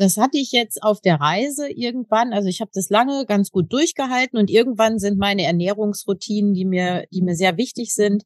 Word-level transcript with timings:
Das 0.00 0.16
hatte 0.16 0.38
ich 0.38 0.50
jetzt 0.50 0.82
auf 0.82 1.02
der 1.02 1.20
Reise 1.20 1.68
irgendwann. 1.68 2.32
Also 2.32 2.48
ich 2.48 2.62
habe 2.62 2.70
das 2.72 2.88
lange 2.88 3.26
ganz 3.26 3.50
gut 3.50 3.70
durchgehalten 3.70 4.38
und 4.38 4.48
irgendwann 4.48 4.98
sind 4.98 5.18
meine 5.18 5.42
Ernährungsroutinen, 5.42 6.54
die 6.54 6.64
mir, 6.64 7.04
die 7.12 7.20
mir 7.20 7.36
sehr 7.36 7.58
wichtig 7.58 7.92
sind, 7.92 8.22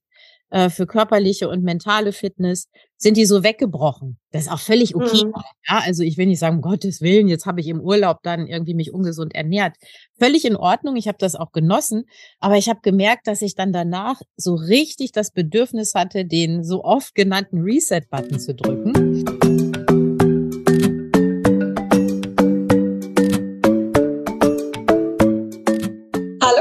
äh, 0.50 0.70
für 0.70 0.86
körperliche 0.86 1.48
und 1.48 1.64
mentale 1.64 2.12
Fitness, 2.12 2.68
sind 2.96 3.16
die 3.16 3.24
so 3.26 3.42
weggebrochen. 3.42 4.20
Das 4.30 4.42
ist 4.42 4.52
auch 4.52 4.60
völlig 4.60 4.94
okay. 4.94 5.24
Mhm. 5.24 5.32
Ja, 5.68 5.80
also 5.84 6.04
ich 6.04 6.16
will 6.16 6.26
nicht 6.26 6.38
sagen, 6.38 6.56
um 6.58 6.62
Gottes 6.62 7.00
Willen, 7.00 7.26
jetzt 7.26 7.44
habe 7.44 7.60
ich 7.60 7.66
im 7.66 7.80
Urlaub 7.80 8.18
dann 8.22 8.46
irgendwie 8.46 8.74
mich 8.74 8.94
ungesund 8.94 9.34
ernährt. 9.34 9.74
Völlig 10.16 10.44
in 10.44 10.54
Ordnung. 10.54 10.94
Ich 10.94 11.08
habe 11.08 11.18
das 11.18 11.34
auch 11.34 11.50
genossen. 11.50 12.04
Aber 12.38 12.56
ich 12.56 12.68
habe 12.68 12.82
gemerkt, 12.84 13.26
dass 13.26 13.42
ich 13.42 13.56
dann 13.56 13.72
danach 13.72 14.20
so 14.36 14.54
richtig 14.54 15.10
das 15.10 15.32
Bedürfnis 15.32 15.96
hatte, 15.96 16.24
den 16.24 16.62
so 16.62 16.84
oft 16.84 17.16
genannten 17.16 17.62
Reset-Button 17.62 18.38
zu 18.38 18.54
drücken. 18.54 19.43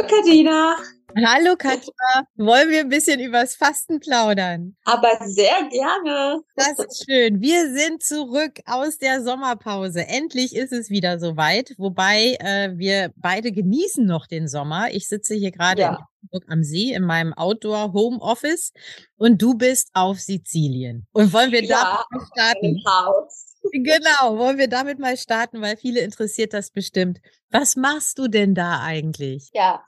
Hallo 0.03 0.17
Kadina. 0.17 0.75
Hallo 1.15 1.55
Katja, 1.55 2.27
wollen 2.35 2.69
wir 2.71 2.81
ein 2.81 2.89
bisschen 2.89 3.21
übers 3.21 3.55
Fasten 3.55 4.01
plaudern? 4.01 4.75
Aber 4.83 5.09
sehr 5.27 5.69
gerne. 5.69 6.41
Das 6.57 6.77
ist 6.77 7.05
schön. 7.05 7.39
Wir 7.39 7.71
sind 7.71 8.03
zurück 8.03 8.59
aus 8.65 8.97
der 8.97 9.23
Sommerpause. 9.23 10.05
Endlich 10.05 10.55
ist 10.55 10.73
es 10.73 10.89
wieder 10.89 11.19
soweit, 11.19 11.73
wobei 11.77 12.35
äh, 12.39 12.77
wir 12.77 13.13
beide 13.15 13.53
genießen 13.53 14.05
noch 14.05 14.27
den 14.27 14.49
Sommer. 14.49 14.91
Ich 14.91 15.07
sitze 15.07 15.35
hier 15.35 15.51
gerade 15.51 15.81
ja. 15.83 16.07
am 16.49 16.63
See 16.63 16.91
in 16.91 17.03
meinem 17.03 17.31
Outdoor 17.33 17.93
Home 17.93 18.19
Office 18.19 18.73
und 19.15 19.41
du 19.41 19.53
bist 19.53 19.89
auf 19.93 20.19
Sizilien. 20.19 21.07
Und 21.13 21.31
wollen 21.31 21.53
wir 21.53 21.63
ja, 21.63 22.03
da 22.11 22.25
starten? 22.33 22.83
Haus. 22.85 23.52
Genau, 23.71 24.37
wollen 24.37 24.57
wir 24.57 24.67
damit 24.67 24.99
mal 24.99 25.17
starten, 25.17 25.61
weil 25.61 25.77
viele 25.77 26.01
interessiert 26.01 26.53
das 26.53 26.71
bestimmt. 26.71 27.19
Was 27.49 27.75
machst 27.75 28.19
du 28.19 28.27
denn 28.27 28.53
da 28.55 28.81
eigentlich? 28.81 29.49
Ja, 29.53 29.83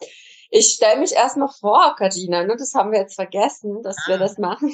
ich 0.49 0.73
stelle 0.75 0.99
mich 0.99 1.11
erstmal 1.11 1.49
vor, 1.49 1.95
Katina, 1.97 2.43
ne? 2.43 2.55
das 2.57 2.73
haben 2.73 2.91
wir 2.91 2.99
jetzt 2.99 3.15
vergessen, 3.15 3.81
dass 3.83 3.97
ah. 4.05 4.09
wir 4.11 4.17
das 4.17 4.37
machen. 4.37 4.69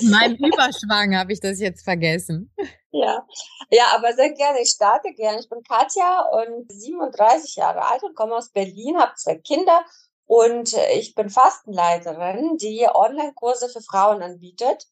In 0.00 0.10
meinem 0.10 0.36
Überschwang 0.36 1.16
habe 1.16 1.32
ich 1.32 1.40
das 1.40 1.60
jetzt 1.60 1.84
vergessen. 1.84 2.52
Ja. 2.90 3.26
ja, 3.70 3.84
aber 3.94 4.14
sehr 4.14 4.32
gerne. 4.32 4.62
Ich 4.62 4.70
starte 4.70 5.12
gerne. 5.12 5.40
Ich 5.40 5.48
bin 5.50 5.62
Katja 5.62 6.22
und 6.30 6.72
37 6.72 7.56
Jahre 7.56 7.84
alt 7.86 8.02
und 8.02 8.14
komme 8.14 8.34
aus 8.34 8.50
Berlin, 8.50 8.96
habe 8.96 9.12
zwei 9.16 9.36
Kinder 9.36 9.84
und 10.26 10.74
ich 10.94 11.14
bin 11.14 11.28
Fastenleiterin, 11.28 12.56
die 12.56 12.86
Online-Kurse 12.92 13.68
für 13.68 13.82
Frauen 13.82 14.22
anbietet. 14.22 14.86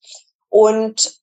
Und 0.48 1.18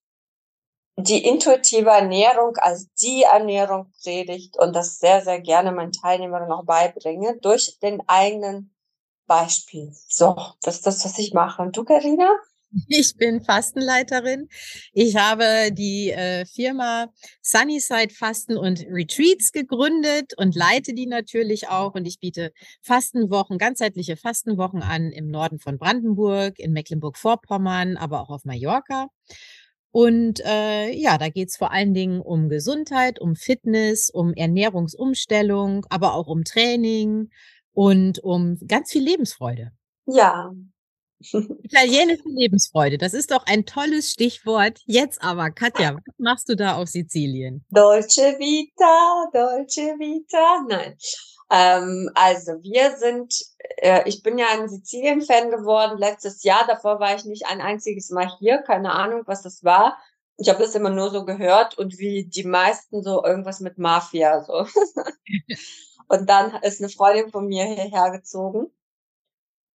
die 0.97 1.25
intuitive 1.25 1.89
Ernährung 1.89 2.55
als 2.57 2.87
die 3.01 3.23
Ernährung 3.23 3.91
predigt 4.03 4.57
und 4.57 4.75
das 4.75 4.99
sehr, 4.99 5.21
sehr 5.21 5.39
gerne 5.39 5.71
meinen 5.71 5.91
Teilnehmern 5.91 6.47
noch 6.47 6.65
beibringe 6.65 7.37
durch 7.41 7.79
den 7.81 8.01
eigenen 8.07 8.73
Beispiel. 9.25 9.91
So, 10.07 10.35
das 10.61 10.75
ist 10.75 10.87
das, 10.87 11.05
was 11.05 11.17
ich 11.17 11.33
mache. 11.33 11.61
Und 11.61 11.77
du, 11.77 11.83
Karina? 11.83 12.29
Ich 12.87 13.15
bin 13.17 13.43
Fastenleiterin. 13.43 14.47
Ich 14.93 15.17
habe 15.17 15.71
die 15.71 16.11
äh, 16.11 16.45
Firma 16.45 17.07
Sunnyside 17.41 18.13
Fasten 18.13 18.57
und 18.57 18.85
Retreats 18.89 19.51
gegründet 19.51 20.33
und 20.37 20.55
leite 20.55 20.93
die 20.93 21.07
natürlich 21.07 21.67
auch. 21.67 21.95
Und 21.95 22.05
ich 22.05 22.19
biete 22.19 22.53
Fastenwochen, 22.81 23.57
ganzheitliche 23.57 24.15
Fastenwochen 24.15 24.83
an 24.83 25.11
im 25.11 25.27
Norden 25.27 25.59
von 25.59 25.77
Brandenburg, 25.77 26.59
in 26.59 26.71
Mecklenburg-Vorpommern, 26.71 27.97
aber 27.97 28.21
auch 28.21 28.29
auf 28.29 28.45
Mallorca. 28.45 29.07
Und 29.91 30.39
äh, 30.45 30.89
ja, 30.91 31.17
da 31.17 31.29
geht's 31.29 31.57
vor 31.57 31.71
allen 31.71 31.93
Dingen 31.93 32.21
um 32.21 32.47
Gesundheit, 32.47 33.19
um 33.19 33.35
Fitness, 33.35 34.09
um 34.09 34.33
Ernährungsumstellung, 34.33 35.85
aber 35.89 36.15
auch 36.15 36.27
um 36.27 36.45
Training 36.45 37.29
und 37.73 38.19
um 38.19 38.57
ganz 38.67 38.91
viel 38.91 39.03
Lebensfreude. 39.03 39.71
Ja. 40.05 40.51
Italienische 41.63 42.23
Lebensfreude, 42.25 42.97
das 42.97 43.13
ist 43.13 43.31
doch 43.31 43.45
ein 43.45 43.65
tolles 43.65 44.11
Stichwort. 44.11 44.79
Jetzt 44.85 45.21
aber, 45.21 45.51
Katja, 45.51 45.93
was 46.05 46.15
machst 46.17 46.49
du 46.49 46.55
da 46.55 46.77
auf 46.77 46.87
Sizilien? 46.87 47.63
Dolce 47.69 48.37
Vita, 48.39 49.29
Dolce 49.33 49.93
Vita. 49.99 50.65
Nein. 50.67 50.95
Ähm, 51.51 52.09
also 52.15 52.63
wir 52.63 52.95
sind, 52.97 53.35
äh, 53.77 54.07
ich 54.07 54.23
bin 54.23 54.37
ja 54.37 54.47
ein 54.51 54.69
Sizilien-Fan 54.69 55.51
geworden 55.51 55.97
letztes 55.97 56.43
Jahr. 56.43 56.65
Davor 56.65 56.99
war 56.99 57.15
ich 57.15 57.25
nicht 57.25 57.45
ein 57.45 57.61
einziges 57.61 58.09
Mal 58.09 58.31
hier. 58.39 58.59
Keine 58.59 58.93
Ahnung, 58.93 59.23
was 59.25 59.41
das 59.41 59.63
war. 59.63 59.97
Ich 60.37 60.49
habe 60.49 60.59
das 60.59 60.75
immer 60.75 60.89
nur 60.89 61.11
so 61.11 61.25
gehört 61.25 61.77
und 61.77 61.99
wie 61.99 62.25
die 62.25 62.45
meisten 62.45 63.03
so 63.03 63.23
irgendwas 63.23 63.59
mit 63.59 63.77
Mafia 63.77 64.43
so. 64.43 64.65
und 66.07 66.29
dann 66.29 66.55
ist 66.63 66.79
eine 66.81 66.89
Freundin 66.89 67.29
von 67.29 67.47
mir 67.47 67.65
hierher 67.65 68.11
gezogen 68.11 68.71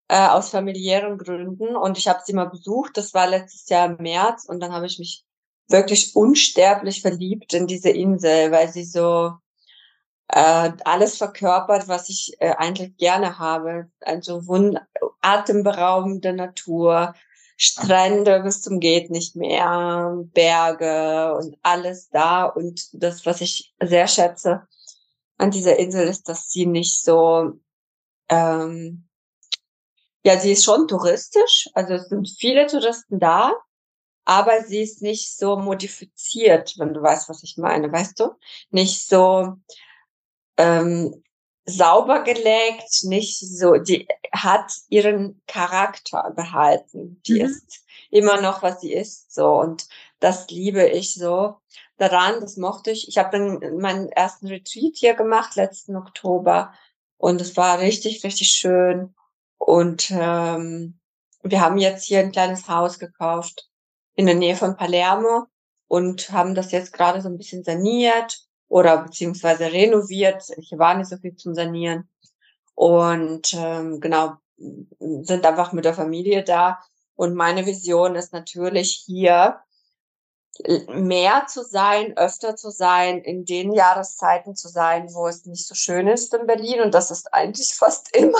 äh, 0.08 0.28
aus 0.28 0.50
familiären 0.50 1.18
Gründen 1.18 1.76
und 1.76 1.98
ich 1.98 2.08
habe 2.08 2.22
sie 2.24 2.34
mal 2.34 2.50
besucht. 2.50 2.98
Das 2.98 3.14
war 3.14 3.28
letztes 3.28 3.68
Jahr 3.70 3.88
im 3.88 3.98
März 3.98 4.46
und 4.46 4.60
dann 4.60 4.72
habe 4.72 4.86
ich 4.86 5.00
mich 5.00 5.26
wirklich 5.68 6.16
unsterblich 6.16 7.02
verliebt 7.02 7.54
in 7.54 7.68
diese 7.68 7.90
Insel, 7.90 8.52
weil 8.52 8.72
sie 8.72 8.84
so 8.86 9.34
äh, 10.28 10.72
alles 10.84 11.18
verkörpert, 11.18 11.88
was 11.88 12.10
ich 12.10 12.36
äh, 12.40 12.52
eigentlich 12.52 12.98
gerne 12.98 13.40
habe. 13.40 13.90
Also 14.02 14.48
wund 14.48 14.80
atemberaubende 15.22 16.34
Natur, 16.34 17.14
Strände 17.58 18.42
bis 18.42 18.62
zum 18.62 18.80
geht 18.80 19.10
nicht 19.10 19.36
mehr, 19.36 20.14
Berge 20.34 21.36
und 21.36 21.58
alles 21.62 22.10
da. 22.10 22.46
Und 22.46 22.90
das, 22.94 23.26
was 23.26 23.42
ich 23.42 23.74
sehr 23.82 24.08
schätze 24.08 24.68
an 25.38 25.52
dieser 25.52 25.78
Insel, 25.78 26.08
ist, 26.08 26.28
dass 26.28 26.50
sie 26.50 26.66
nicht 26.66 27.02
so, 27.02 27.54
ähm, 28.30 29.08
ja, 30.24 30.40
sie 30.40 30.54
ist 30.54 30.66
schon 30.66 30.88
touristisch, 30.88 31.70
also 31.74 31.94
es 31.94 32.10
sind 32.10 32.28
viele 32.40 32.66
Touristen 32.66 33.20
da, 33.20 33.54
aber 34.26 34.64
sie 34.64 34.82
ist 34.82 35.02
nicht 35.02 35.38
so 35.38 35.56
modifiziert, 35.56 36.74
wenn 36.78 36.94
du 36.94 37.02
weißt, 37.02 37.30
was 37.30 37.44
ich 37.44 37.58
meine, 37.58 37.92
weißt 37.92 38.20
du? 38.20 38.32
Nicht 38.72 39.08
so, 39.08 39.58
ähm, 40.58 41.24
sauber 41.66 42.24
gelegt, 42.24 43.04
nicht 43.04 43.40
so, 43.40 43.74
die 43.76 44.08
hat 44.32 44.72
ihren 44.90 45.42
Charakter 45.48 46.32
behalten. 46.36 47.22
Die 47.28 47.42
mhm. 47.42 47.46
ist 47.46 47.86
immer 48.12 48.42
noch, 48.42 48.62
was 48.62 48.82
sie 48.82 48.94
ist, 48.94 49.34
so. 49.34 49.48
Und 49.48 49.88
das 50.20 50.48
liebe 50.50 50.88
ich 50.88 51.16
so 51.16 51.58
daran, 51.98 52.40
das 52.42 52.58
mochte 52.58 52.92
ich. 52.92 53.08
Ich 53.08 53.18
habe 53.18 53.38
dann 53.38 53.78
meinen 53.78 54.10
ersten 54.10 54.48
Retreat 54.48 54.94
hier 54.96 55.16
gemacht, 55.16 55.56
letzten 55.56 55.96
Oktober. 55.96 56.74
Und 57.18 57.42
es 57.42 57.58
war 57.58 57.80
richtig, 57.80 58.24
richtig 58.24 58.50
schön. 58.50 59.16
Und 59.58 60.12
ähm, 60.12 61.00
wir 61.42 61.62
haben 61.62 61.78
jetzt 61.78 62.04
hier 62.06 62.20
ein 62.20 62.32
kleines 62.32 62.68
Haus 62.68 63.00
gekauft 63.00 63.70
in 64.16 64.26
der 64.26 64.36
Nähe 64.36 64.56
von 64.56 64.78
Palermo 64.78 65.46
und 65.88 66.32
haben 66.32 66.56
das 66.56 66.72
jetzt 66.72 66.94
gerade 66.94 67.22
so 67.22 67.30
ein 67.30 67.38
bisschen 67.38 67.64
saniert 67.64 68.45
oder 68.68 68.98
beziehungsweise 68.98 69.72
renoviert. 69.72 70.44
Hier 70.58 70.80
war 70.80 70.96
nicht 70.96 71.10
so 71.10 71.18
viel 71.18 71.36
zum 71.36 71.54
Sanieren. 71.54 72.10
Und 72.74 73.54
ähm, 73.54 74.00
genau, 74.00 74.34
sind 74.58 75.46
einfach 75.46 75.72
mit 75.72 75.86
der 75.86 75.94
Familie 75.94 76.44
da. 76.44 76.80
Und 77.16 77.36
meine 77.36 77.66
Vision 77.66 78.16
ist 78.16 78.34
natürlich 78.34 79.04
hier 79.06 79.60
mehr 80.88 81.46
zu 81.48 81.64
sein, 81.64 82.16
öfter 82.18 82.56
zu 82.56 82.70
sein, 82.70 83.20
in 83.20 83.46
den 83.46 83.74
Jahreszeiten 83.74 84.56
zu 84.56 84.70
sein, 84.70 85.14
wo 85.14 85.28
es 85.28 85.46
nicht 85.46 85.68
so 85.68 85.76
schön 85.76 86.08
ist 86.08 86.34
in 86.34 86.48
Berlin. 86.48 86.82
Und 86.82 86.94
das 86.94 87.12
ist 87.12 87.34
eigentlich 87.34 87.74
fast 87.76 88.16
immer. 88.16 88.40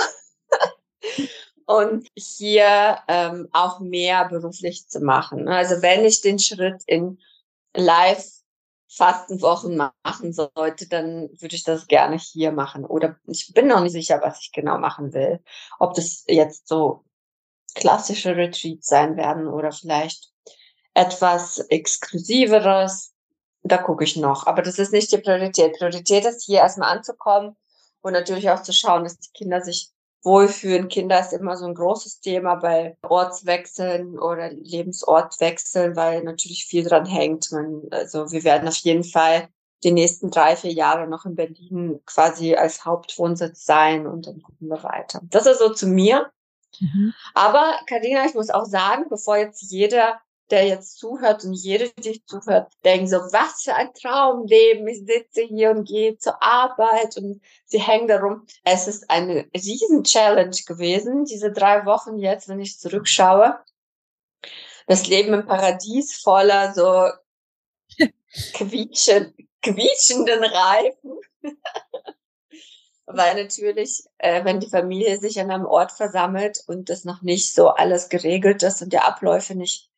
und 1.66 2.08
hier 2.14 2.98
ähm, 3.08 3.48
auch 3.52 3.80
mehr 3.80 4.28
beruflich 4.28 4.88
zu 4.88 5.00
machen. 5.00 5.48
Also 5.48 5.82
wenn 5.82 6.04
ich 6.04 6.20
den 6.20 6.38
Schritt 6.38 6.82
in 6.86 7.18
Live 7.74 8.26
Fastenwochen 8.88 9.76
machen 9.76 10.32
sollte, 10.32 10.88
dann 10.88 11.28
würde 11.40 11.56
ich 11.56 11.64
das 11.64 11.86
gerne 11.86 12.16
hier 12.18 12.52
machen. 12.52 12.84
Oder 12.84 13.16
ich 13.26 13.52
bin 13.52 13.66
noch 13.66 13.80
nicht 13.80 13.92
sicher, 13.92 14.20
was 14.22 14.40
ich 14.40 14.52
genau 14.52 14.78
machen 14.78 15.12
will. 15.12 15.40
Ob 15.78 15.94
das 15.94 16.24
jetzt 16.28 16.68
so 16.68 17.04
klassische 17.74 18.36
Retreats 18.36 18.86
sein 18.86 19.16
werden 19.16 19.48
oder 19.48 19.72
vielleicht 19.72 20.32
etwas 20.94 21.58
Exklusiveres. 21.58 23.12
Da 23.62 23.78
gucke 23.78 24.04
ich 24.04 24.16
noch. 24.16 24.46
Aber 24.46 24.62
das 24.62 24.78
ist 24.78 24.92
nicht 24.92 25.12
die 25.12 25.18
Priorität. 25.18 25.76
Priorität 25.76 26.24
ist 26.24 26.44
hier 26.44 26.60
erstmal 26.60 26.96
anzukommen 26.96 27.56
und 28.00 28.12
natürlich 28.12 28.48
auch 28.50 28.62
zu 28.62 28.72
schauen, 28.72 29.04
dass 29.04 29.18
die 29.18 29.32
Kinder 29.32 29.60
sich 29.60 29.90
Wohlfühlen. 30.26 30.88
Kinder 30.88 31.20
ist 31.20 31.32
immer 31.32 31.56
so 31.56 31.64
ein 31.64 31.74
großes 31.74 32.20
Thema 32.20 32.56
bei 32.56 32.96
Ortswechseln 33.02 34.18
oder 34.18 34.50
Lebensortwechseln, 34.50 35.96
weil 35.96 36.24
natürlich 36.24 36.66
viel 36.66 36.84
dran 36.84 37.06
hängt. 37.06 37.50
Man, 37.52 37.82
also 37.90 38.30
wir 38.32 38.44
werden 38.44 38.68
auf 38.68 38.76
jeden 38.78 39.04
Fall 39.04 39.48
die 39.84 39.92
nächsten 39.92 40.30
drei, 40.30 40.56
vier 40.56 40.72
Jahre 40.72 41.06
noch 41.06 41.24
in 41.24 41.36
Berlin 41.36 42.00
quasi 42.06 42.54
als 42.56 42.84
Hauptwohnsitz 42.84 43.64
sein 43.64 44.06
und 44.06 44.26
dann 44.26 44.42
gucken 44.42 44.68
wir 44.68 44.82
weiter. 44.82 45.20
Das 45.30 45.46
ist 45.46 45.60
so 45.60 45.72
zu 45.72 45.86
mir. 45.86 46.30
Mhm. 46.80 47.14
Aber 47.34 47.74
Karina, 47.86 48.26
ich 48.26 48.34
muss 48.34 48.50
auch 48.50 48.66
sagen, 48.66 49.06
bevor 49.08 49.36
jetzt 49.36 49.62
jeder 49.70 50.20
der 50.50 50.66
jetzt 50.66 50.98
zuhört 50.98 51.44
und 51.44 51.54
jede, 51.54 51.90
die 51.98 52.24
zuhört, 52.24 52.72
denkt 52.84 53.10
so, 53.10 53.16
was 53.16 53.62
für 53.62 53.74
ein 53.74 53.92
Traumleben. 53.94 54.86
Ich 54.86 55.04
sitze 55.04 55.42
hier 55.42 55.70
und 55.70 55.86
gehe 55.86 56.16
zur 56.18 56.42
Arbeit 56.42 57.16
und 57.16 57.40
sie 57.64 57.80
hängen 57.80 58.08
darum. 58.08 58.46
Es 58.64 58.86
ist 58.86 59.10
eine 59.10 59.46
riesen 59.54 60.04
Challenge 60.04 60.56
gewesen, 60.66 61.24
diese 61.24 61.52
drei 61.52 61.84
Wochen 61.84 62.18
jetzt, 62.18 62.48
wenn 62.48 62.60
ich 62.60 62.78
zurückschaue. 62.78 63.58
Das 64.86 65.06
Leben 65.08 65.34
im 65.34 65.46
Paradies 65.46 66.16
voller 66.16 66.72
so 66.72 67.08
quietschen, 68.54 69.34
quietschenden 69.62 70.44
Reifen. 70.44 71.18
Weil 73.06 73.42
natürlich, 73.42 74.04
äh, 74.18 74.44
wenn 74.44 74.60
die 74.60 74.68
Familie 74.68 75.18
sich 75.18 75.40
an 75.40 75.50
einem 75.50 75.66
Ort 75.66 75.92
versammelt 75.92 76.62
und 76.66 76.90
das 76.90 77.04
noch 77.04 77.22
nicht 77.22 77.54
so 77.54 77.68
alles 77.68 78.08
geregelt 78.08 78.62
ist 78.64 78.82
und 78.82 78.92
die 78.92 78.98
Abläufe 78.98 79.54
nicht 79.54 79.90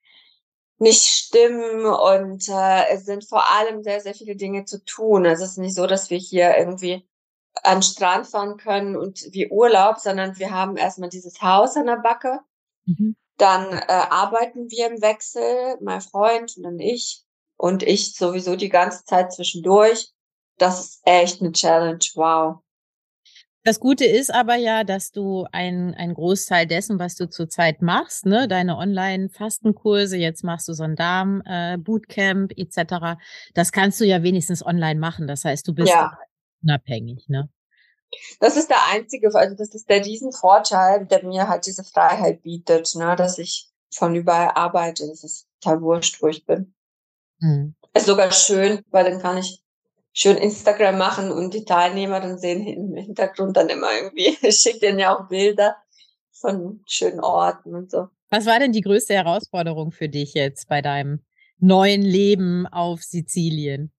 nicht 0.78 1.04
stimmen 1.04 1.84
und 1.86 2.48
äh, 2.48 2.88
es 2.90 3.04
sind 3.04 3.28
vor 3.28 3.50
allem 3.50 3.82
sehr, 3.82 4.00
sehr 4.00 4.14
viele 4.14 4.36
Dinge 4.36 4.64
zu 4.64 4.84
tun. 4.84 5.24
Es 5.24 5.40
ist 5.40 5.58
nicht 5.58 5.74
so, 5.74 5.86
dass 5.86 6.10
wir 6.10 6.18
hier 6.18 6.56
irgendwie 6.56 7.06
an 7.62 7.78
den 7.78 7.82
Strand 7.82 8.26
fahren 8.26 8.56
können 8.56 8.96
und 8.96 9.26
wie 9.32 9.50
Urlaub, 9.50 9.98
sondern 9.98 10.38
wir 10.38 10.50
haben 10.50 10.76
erstmal 10.76 11.08
dieses 11.08 11.42
Haus 11.42 11.76
an 11.76 11.86
der 11.86 11.96
Backe. 11.96 12.40
Mhm. 12.86 13.16
Dann 13.36 13.72
äh, 13.72 13.84
arbeiten 13.88 14.70
wir 14.70 14.88
im 14.88 15.02
Wechsel, 15.02 15.76
mein 15.80 16.00
Freund 16.00 16.56
und 16.56 16.62
dann 16.62 16.78
ich 16.78 17.24
und 17.56 17.82
ich 17.82 18.14
sowieso 18.14 18.56
die 18.56 18.68
ganze 18.68 19.04
Zeit 19.04 19.32
zwischendurch. 19.32 20.12
Das 20.58 20.80
ist 20.80 21.00
echt 21.04 21.40
eine 21.40 21.52
Challenge. 21.52 22.04
Wow. 22.14 22.58
Das 23.68 23.80
Gute 23.80 24.06
ist 24.06 24.32
aber 24.32 24.54
ja, 24.54 24.82
dass 24.82 25.12
du 25.12 25.46
ein, 25.52 25.94
ein 25.94 26.14
Großteil 26.14 26.66
dessen, 26.66 26.98
was 26.98 27.16
du 27.16 27.28
zurzeit 27.28 27.82
machst, 27.82 28.24
ne, 28.24 28.48
deine 28.48 28.78
Online-Fastenkurse, 28.78 30.16
jetzt 30.16 30.42
machst 30.42 30.68
du 30.68 30.72
so 30.72 30.84
ein 30.84 30.96
Darm-Bootcamp 30.96 32.52
äh, 32.52 32.62
etc., 32.62 33.20
das 33.52 33.70
kannst 33.70 34.00
du 34.00 34.06
ja 34.06 34.22
wenigstens 34.22 34.64
online 34.64 34.98
machen. 34.98 35.26
Das 35.26 35.44
heißt, 35.44 35.68
du 35.68 35.74
bist 35.74 35.90
ja. 35.90 36.16
unabhängig, 36.62 37.28
ne? 37.28 37.50
Das 38.40 38.56
ist 38.56 38.70
der 38.70 38.86
einzige, 38.90 39.26
also 39.34 39.54
das 39.54 39.74
ist 39.74 39.90
der 39.90 40.02
Riesenvorteil, 40.02 41.04
der 41.04 41.26
mir 41.26 41.46
halt 41.46 41.66
diese 41.66 41.84
Freiheit 41.84 42.40
bietet, 42.40 42.94
ne, 42.94 43.16
dass 43.16 43.36
ich 43.36 43.68
von 43.92 44.14
überall 44.14 44.52
arbeite. 44.54 45.06
Das 45.08 45.22
ist 45.24 45.46
total 45.60 45.82
wurscht, 45.82 46.22
wo 46.22 46.28
ich 46.28 46.46
bin. 46.46 46.74
Hm. 47.42 47.74
Ist 47.92 48.06
sogar 48.06 48.32
schön, 48.32 48.80
weil 48.88 49.04
dann 49.04 49.20
kann 49.20 49.36
ich 49.36 49.62
schön 50.18 50.36
Instagram 50.36 50.98
machen 50.98 51.30
und 51.30 51.54
die 51.54 51.64
Teilnehmer 51.64 52.18
dann 52.20 52.38
sehen 52.38 52.66
im 52.66 52.96
Hintergrund 52.96 53.56
dann 53.56 53.68
immer 53.68 53.88
irgendwie, 53.94 54.36
ich 54.42 54.56
schicke 54.56 54.80
denen 54.80 54.98
ja 54.98 55.16
auch 55.16 55.28
Bilder 55.28 55.76
von 56.32 56.82
schönen 56.86 57.20
Orten 57.20 57.74
und 57.74 57.90
so. 57.90 58.08
Was 58.30 58.44
war 58.44 58.58
denn 58.58 58.72
die 58.72 58.80
größte 58.80 59.14
Herausforderung 59.14 59.92
für 59.92 60.08
dich 60.08 60.34
jetzt 60.34 60.68
bei 60.68 60.82
deinem 60.82 61.22
neuen 61.58 62.02
Leben 62.02 62.66
auf 62.66 63.02
Sizilien? 63.02 63.92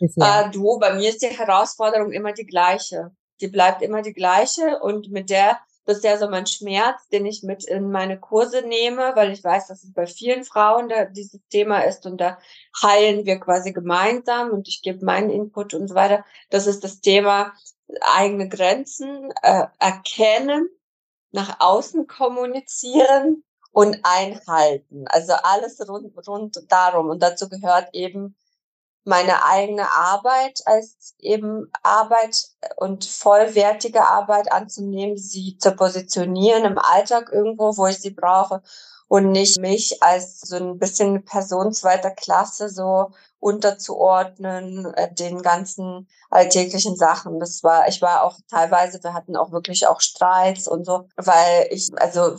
Äh, 0.00 0.50
du, 0.50 0.78
bei 0.80 0.94
mir 0.94 1.10
ist 1.10 1.22
die 1.22 1.26
Herausforderung 1.26 2.10
immer 2.10 2.32
die 2.32 2.46
gleiche. 2.46 3.14
Die 3.40 3.48
bleibt 3.48 3.82
immer 3.82 4.02
die 4.02 4.14
gleiche 4.14 4.80
und 4.80 5.10
mit 5.10 5.30
der 5.30 5.58
das 5.84 5.98
ist 5.98 6.04
ja 6.04 6.16
so 6.16 6.28
mein 6.28 6.46
Schmerz, 6.46 7.08
den 7.08 7.26
ich 7.26 7.42
mit 7.42 7.64
in 7.64 7.90
meine 7.90 8.18
Kurse 8.18 8.62
nehme, 8.62 9.12
weil 9.14 9.32
ich 9.32 9.42
weiß, 9.42 9.66
dass 9.66 9.82
es 9.82 9.92
bei 9.92 10.06
vielen 10.06 10.44
Frauen 10.44 10.88
da 10.88 11.06
dieses 11.06 11.40
Thema 11.50 11.80
ist 11.80 12.06
und 12.06 12.20
da 12.20 12.38
heilen 12.82 13.26
wir 13.26 13.40
quasi 13.40 13.72
gemeinsam 13.72 14.50
und 14.50 14.68
ich 14.68 14.82
gebe 14.82 15.04
meinen 15.04 15.30
Input 15.30 15.74
und 15.74 15.88
so 15.88 15.94
weiter. 15.94 16.24
Das 16.50 16.66
ist 16.66 16.84
das 16.84 17.00
Thema 17.00 17.52
eigene 18.00 18.48
Grenzen 18.48 19.32
äh, 19.42 19.66
erkennen, 19.78 20.68
nach 21.32 21.60
außen 21.60 22.06
kommunizieren 22.06 23.42
und 23.72 23.98
einhalten. 24.02 25.06
Also 25.08 25.32
alles 25.32 25.80
rund, 25.88 26.12
rund 26.28 26.60
darum. 26.68 27.08
Und 27.08 27.22
dazu 27.22 27.48
gehört 27.48 27.88
eben 27.92 28.36
meine 29.04 29.44
eigene 29.44 29.90
Arbeit 29.90 30.62
als 30.64 31.14
eben 31.18 31.70
Arbeit 31.82 32.48
und 32.76 33.04
vollwertige 33.04 34.06
Arbeit 34.06 34.52
anzunehmen, 34.52 35.16
sie 35.16 35.58
zu 35.58 35.72
positionieren 35.72 36.64
im 36.64 36.78
Alltag 36.78 37.30
irgendwo, 37.32 37.76
wo 37.76 37.86
ich 37.86 37.98
sie 37.98 38.10
brauche 38.10 38.62
und 39.08 39.30
nicht 39.30 39.58
mich 39.58 40.02
als 40.02 40.40
so 40.40 40.56
ein 40.56 40.78
bisschen 40.78 41.24
Person 41.24 41.72
zweiter 41.74 42.10
Klasse 42.10 42.70
so 42.70 43.10
unterzuordnen, 43.40 44.86
äh, 44.94 45.12
den 45.12 45.42
ganzen 45.42 46.08
alltäglichen 46.30 46.96
Sachen. 46.96 47.38
Das 47.38 47.62
war, 47.62 47.88
ich 47.88 48.00
war 48.00 48.22
auch 48.22 48.38
teilweise, 48.48 49.02
wir 49.02 49.12
hatten 49.12 49.36
auch 49.36 49.52
wirklich 49.52 49.86
auch 49.86 50.00
Streits 50.00 50.66
und 50.66 50.86
so, 50.86 51.08
weil 51.16 51.66
ich, 51.70 51.90
also 51.96 52.36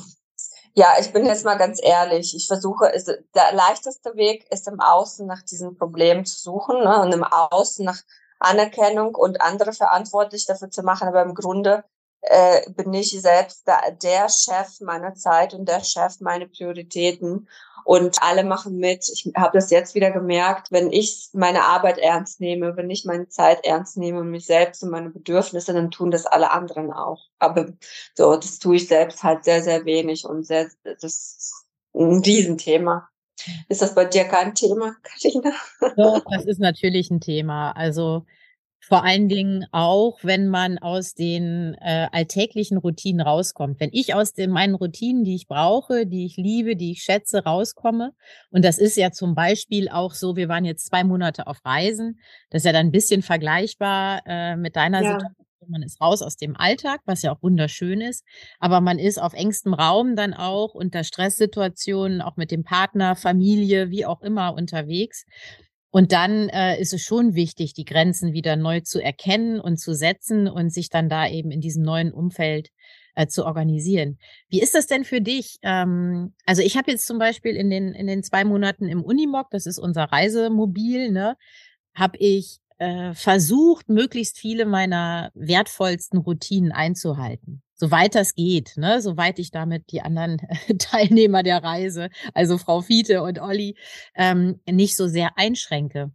ja, 0.75 0.95
ich 0.99 1.13
bin 1.13 1.25
jetzt 1.25 1.45
mal 1.45 1.57
ganz 1.57 1.79
ehrlich. 1.81 2.35
Ich 2.35 2.47
versuche, 2.47 2.87
ist, 2.87 3.07
der 3.07 3.53
leichteste 3.53 4.15
Weg 4.15 4.51
ist 4.51 4.67
im 4.67 4.79
Außen 4.79 5.27
nach 5.27 5.43
diesen 5.43 5.77
Problemen 5.77 6.25
zu 6.25 6.39
suchen 6.39 6.79
ne, 6.83 7.01
und 7.01 7.13
im 7.13 7.23
Außen 7.23 7.85
nach 7.85 8.01
Anerkennung 8.39 9.15
und 9.15 9.41
andere 9.41 9.73
verantwortlich 9.73 10.45
dafür 10.47 10.71
zu 10.71 10.81
machen. 10.83 11.07
Aber 11.07 11.21
im 11.21 11.35
Grunde 11.35 11.83
äh, 12.23 12.69
bin 12.71 12.93
ich 12.93 13.11
selbst 13.21 13.67
der, 13.67 13.91
der 13.91 14.29
Chef 14.29 14.79
meiner 14.81 15.13
Zeit 15.13 15.53
und 15.53 15.67
der 15.67 15.83
Chef 15.83 16.19
meiner 16.21 16.47
Prioritäten 16.47 17.47
und 17.85 18.21
alle 18.21 18.43
machen 18.45 18.77
mit. 18.77 19.09
Ich 19.09 19.29
habe 19.35 19.57
das 19.57 19.69
jetzt 19.69 19.93
wieder 19.93 20.11
gemerkt, 20.11 20.71
wenn 20.71 20.91
ich 20.91 21.29
meine 21.33 21.63
Arbeit 21.63 21.97
ernst 21.97 22.39
nehme, 22.39 22.77
wenn 22.77 22.89
ich 22.89 23.03
meine 23.03 23.27
Zeit 23.27 23.65
ernst 23.65 23.97
nehme, 23.97 24.23
mich 24.23 24.45
selbst 24.45 24.83
und 24.83 24.89
meine 24.89 25.09
Bedürfnisse, 25.09 25.73
dann 25.73 25.91
tun 25.91 26.11
das 26.11 26.25
alle 26.25 26.51
anderen 26.51 26.93
auch. 26.93 27.25
Aber 27.39 27.73
so, 28.15 28.35
das 28.35 28.59
tue 28.59 28.77
ich 28.77 28.87
selbst 28.87 29.23
halt 29.23 29.43
sehr, 29.43 29.61
sehr 29.61 29.83
wenig 29.83 30.25
und 30.25 30.45
sehr, 30.45 30.69
das 30.83 31.03
ist 31.03 31.65
ein 31.93 32.21
Riesenthema. 32.23 33.09
Ist 33.67 33.81
das 33.81 33.93
bei 33.93 34.05
dir 34.05 34.23
kein 34.25 34.55
Thema, 34.55 34.95
Katharina? 35.03 35.51
Doch, 35.97 36.23
das 36.31 36.45
ist 36.45 36.59
natürlich 36.59 37.11
ein 37.11 37.19
Thema. 37.19 37.71
Also 37.71 38.25
vor 38.85 39.05
allen 39.05 39.29
Dingen 39.29 39.65
auch, 39.71 40.19
wenn 40.23 40.49
man 40.49 40.77
aus 40.77 41.13
den 41.13 41.75
äh, 41.79 42.07
alltäglichen 42.11 42.77
Routinen 42.77 43.25
rauskommt. 43.25 43.79
Wenn 43.79 43.91
ich 43.93 44.13
aus 44.13 44.33
den, 44.33 44.51
meinen 44.51 44.75
Routinen, 44.75 45.23
die 45.23 45.35
ich 45.35 45.47
brauche, 45.47 46.05
die 46.05 46.25
ich 46.25 46.35
liebe, 46.35 46.75
die 46.75 46.91
ich 46.91 47.03
schätze, 47.03 47.45
rauskomme. 47.45 48.11
Und 48.51 48.65
das 48.65 48.77
ist 48.79 48.97
ja 48.97 49.11
zum 49.11 49.35
Beispiel 49.35 49.87
auch 49.87 50.13
so, 50.13 50.35
wir 50.35 50.49
waren 50.49 50.65
jetzt 50.65 50.87
zwei 50.87 51.05
Monate 51.05 51.47
auf 51.47 51.63
Reisen. 51.63 52.19
Das 52.49 52.61
ist 52.61 52.65
ja 52.65 52.73
dann 52.73 52.87
ein 52.87 52.91
bisschen 52.91 53.21
vergleichbar 53.21 54.21
äh, 54.25 54.57
mit 54.57 54.75
deiner 54.75 55.01
ja. 55.01 55.11
Situation. 55.11 55.45
Man 55.69 55.81
ist 55.81 56.01
raus 56.01 56.21
aus 56.21 56.35
dem 56.35 56.57
Alltag, 56.57 56.99
was 57.05 57.21
ja 57.21 57.31
auch 57.31 57.41
wunderschön 57.41 58.01
ist. 58.01 58.25
Aber 58.59 58.81
man 58.81 58.99
ist 58.99 59.17
auf 59.17 59.33
engstem 59.33 59.73
Raum 59.73 60.17
dann 60.17 60.33
auch 60.33 60.73
unter 60.73 61.05
Stresssituationen, 61.05 62.21
auch 62.21 62.35
mit 62.35 62.51
dem 62.51 62.65
Partner, 62.65 63.15
Familie, 63.15 63.89
wie 63.89 64.05
auch 64.05 64.21
immer 64.21 64.55
unterwegs. 64.55 65.23
Und 65.95 66.11
dann 66.11 66.49
äh, 66.49 66.81
ist 66.81 66.91
es 66.91 67.03
schon 67.03 67.35
wichtig, 67.35 67.75
die 67.75 67.85
Grenzen 67.85 68.33
wieder 68.33 68.55
neu 68.55 68.79
zu 68.79 68.99
erkennen 68.99 69.59
und 69.59 69.77
zu 69.77 69.93
setzen 69.93 70.47
und 70.47 70.71
sich 70.71 70.89
dann 70.89 71.07
da 71.07 71.27
eben 71.27 71.51
in 71.51 71.61
diesem 71.61 71.83
neuen 71.83 72.11
Umfeld 72.11 72.71
äh, 73.13 73.27
zu 73.27 73.45
organisieren. 73.45 74.17
Wie 74.49 74.59
ist 74.59 74.73
das 74.73 74.87
denn 74.87 75.03
für 75.03 75.21
dich? 75.21 75.59
Ähm, 75.61 76.33
also 76.47 76.63
ich 76.63 76.77
habe 76.77 76.89
jetzt 76.89 77.05
zum 77.05 77.19
Beispiel 77.19 77.55
in 77.55 77.69
den 77.69 77.93
in 77.93 78.07
den 78.07 78.23
zwei 78.23 78.43
Monaten 78.43 78.87
im 78.89 79.03
Unimog, 79.03 79.51
das 79.51 79.67
ist 79.67 79.77
unser 79.77 80.05
Reisemobil, 80.05 81.11
ne, 81.11 81.37
habe 81.93 82.17
ich 82.17 82.57
äh, 82.79 83.13
versucht, 83.13 83.87
möglichst 83.87 84.39
viele 84.39 84.65
meiner 84.65 85.29
wertvollsten 85.35 86.17
Routinen 86.17 86.71
einzuhalten 86.71 87.62
soweit 87.83 88.15
das 88.15 88.33
geht, 88.33 88.77
ne, 88.77 89.01
soweit 89.01 89.39
ich 89.39 89.51
damit 89.51 89.91
die 89.91 90.01
anderen 90.01 90.37
Teilnehmer 90.79 91.43
der 91.43 91.61
Reise, 91.61 92.07
also 92.33 92.57
Frau 92.57 92.79
Fiete 92.79 93.21
und 93.23 93.39
Olli, 93.41 93.75
ähm, 94.15 94.61
nicht 94.65 94.95
so 94.95 95.09
sehr 95.09 95.37
einschränke. 95.37 96.11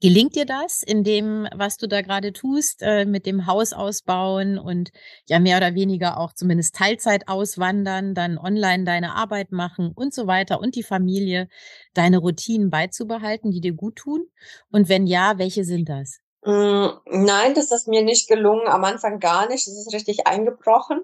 Gelingt 0.00 0.34
dir 0.34 0.46
das 0.46 0.82
in 0.82 1.04
dem, 1.04 1.46
was 1.54 1.76
du 1.76 1.88
da 1.88 2.00
gerade 2.00 2.32
tust, 2.32 2.80
äh, 2.80 3.04
mit 3.04 3.26
dem 3.26 3.46
Haus 3.46 3.74
ausbauen 3.74 4.58
und 4.58 4.90
ja 5.28 5.40
mehr 5.40 5.58
oder 5.58 5.74
weniger 5.74 6.18
auch 6.18 6.32
zumindest 6.32 6.74
Teilzeit 6.74 7.28
auswandern, 7.28 8.14
dann 8.14 8.38
online 8.38 8.84
deine 8.84 9.14
Arbeit 9.14 9.52
machen 9.52 9.92
und 9.94 10.14
so 10.14 10.26
weiter 10.26 10.58
und 10.60 10.74
die 10.74 10.84
Familie, 10.84 11.48
deine 11.92 12.16
Routinen 12.16 12.70
beizubehalten, 12.70 13.50
die 13.50 13.60
dir 13.60 13.74
gut 13.74 13.96
tun? 13.96 14.24
Und 14.70 14.88
wenn 14.88 15.06
ja, 15.06 15.36
welche 15.36 15.64
sind 15.64 15.90
das? 15.90 16.20
Mm, 16.42 16.88
nein, 17.06 17.54
das 17.54 17.72
ist 17.72 17.88
mir 17.88 18.02
nicht 18.02 18.28
gelungen, 18.28 18.68
am 18.68 18.84
Anfang 18.84 19.18
gar 19.20 19.48
nicht. 19.48 19.66
Das 19.66 19.74
ist 19.74 19.92
richtig 19.92 20.26
eingebrochen. 20.26 21.02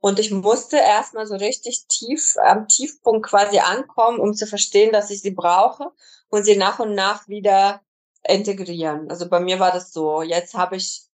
Und 0.00 0.18
ich 0.20 0.30
musste 0.30 0.76
erstmal 0.76 1.26
so 1.26 1.34
richtig 1.36 1.86
tief, 1.88 2.36
am 2.38 2.68
Tiefpunkt 2.68 3.26
quasi 3.26 3.58
ankommen, 3.58 4.20
um 4.20 4.34
zu 4.34 4.46
verstehen, 4.46 4.92
dass 4.92 5.10
ich 5.10 5.22
sie 5.22 5.32
brauche 5.32 5.90
und 6.30 6.44
sie 6.44 6.56
nach 6.56 6.78
und 6.78 6.94
nach 6.94 7.28
wieder 7.28 7.82
integrieren. 8.22 9.10
Also 9.10 9.28
bei 9.28 9.40
mir 9.40 9.58
war 9.58 9.72
das 9.72 9.92
so. 9.92 10.22
Jetzt 10.22 10.54
habe 10.54 10.76
ich 10.76 11.08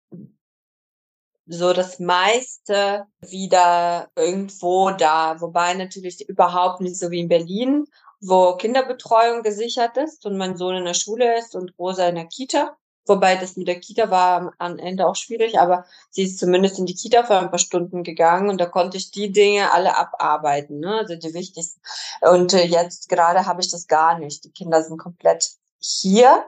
so 1.45 1.73
das 1.73 1.99
meiste 1.99 3.05
wieder 3.21 4.09
irgendwo 4.15 4.91
da, 4.91 5.39
wobei 5.41 5.73
natürlich 5.73 6.27
überhaupt 6.27 6.81
nicht 6.81 6.97
so 6.97 7.11
wie 7.11 7.19
in 7.21 7.27
Berlin, 7.29 7.85
wo 8.21 8.55
Kinderbetreuung 8.55 9.43
gesichert 9.43 9.97
ist 9.97 10.25
und 10.25 10.37
mein 10.37 10.57
Sohn 10.57 10.75
in 10.75 10.85
der 10.85 10.93
Schule 10.93 11.37
ist 11.37 11.55
und 11.55 11.73
Rosa 11.77 12.07
in 12.07 12.15
der 12.15 12.27
Kita 12.27 12.77
Wobei 13.05 13.35
das 13.35 13.57
mit 13.57 13.67
der 13.67 13.79
Kita 13.79 14.09
war 14.09 14.53
am 14.57 14.79
Ende 14.79 15.07
auch 15.07 15.15
schwierig, 15.15 15.59
aber 15.59 15.85
sie 16.09 16.23
ist 16.23 16.39
zumindest 16.39 16.79
in 16.79 16.85
die 16.85 16.95
Kita 16.95 17.23
für 17.23 17.37
ein 17.37 17.49
paar 17.49 17.59
Stunden 17.59 18.03
gegangen 18.03 18.49
und 18.49 18.61
da 18.61 18.65
konnte 18.65 18.97
ich 18.97 19.11
die 19.11 19.31
Dinge 19.31 19.71
alle 19.73 19.97
abarbeiten, 19.97 20.79
ne? 20.79 20.99
also 20.99 21.15
die 21.15 21.33
wichtigsten. 21.33 21.81
Und 22.21 22.53
äh, 22.53 22.63
jetzt 22.63 23.09
gerade 23.09 23.45
habe 23.45 23.61
ich 23.61 23.69
das 23.69 23.87
gar 23.87 24.19
nicht. 24.19 24.45
Die 24.45 24.51
Kinder 24.51 24.81
sind 24.83 24.97
komplett 24.97 25.51
hier. 25.79 26.45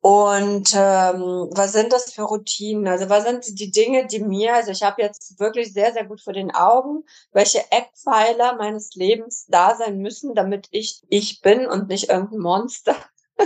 Und 0.00 0.72
ähm, 0.74 1.48
was 1.50 1.72
sind 1.72 1.92
das 1.92 2.12
für 2.12 2.22
Routinen? 2.22 2.86
Also 2.86 3.08
was 3.08 3.24
sind 3.24 3.58
die 3.58 3.72
Dinge, 3.72 4.06
die 4.06 4.20
mir, 4.20 4.54
also 4.54 4.70
ich 4.70 4.84
habe 4.84 5.02
jetzt 5.02 5.40
wirklich 5.40 5.72
sehr, 5.72 5.92
sehr 5.92 6.04
gut 6.04 6.20
vor 6.20 6.32
den 6.32 6.54
Augen, 6.54 7.02
welche 7.32 7.64
Eckpfeiler 7.72 8.54
meines 8.56 8.94
Lebens 8.94 9.46
da 9.48 9.74
sein 9.74 9.98
müssen, 9.98 10.34
damit 10.36 10.68
ich 10.70 11.02
ich 11.08 11.40
bin 11.40 11.66
und 11.66 11.88
nicht 11.88 12.10
irgendein 12.10 12.38
Monster. 12.40 12.94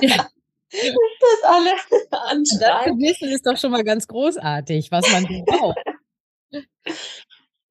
Ja. 0.02 0.28
Das 0.72 1.42
alle 1.44 1.70
anschreiben. 2.10 2.98
Das 2.98 3.08
Wissen 3.08 3.28
ist 3.28 3.46
doch 3.46 3.56
schon 3.56 3.70
mal 3.70 3.84
ganz 3.84 4.06
großartig, 4.06 4.90
was 4.90 5.10
man 5.12 5.24
braucht. 5.44 5.78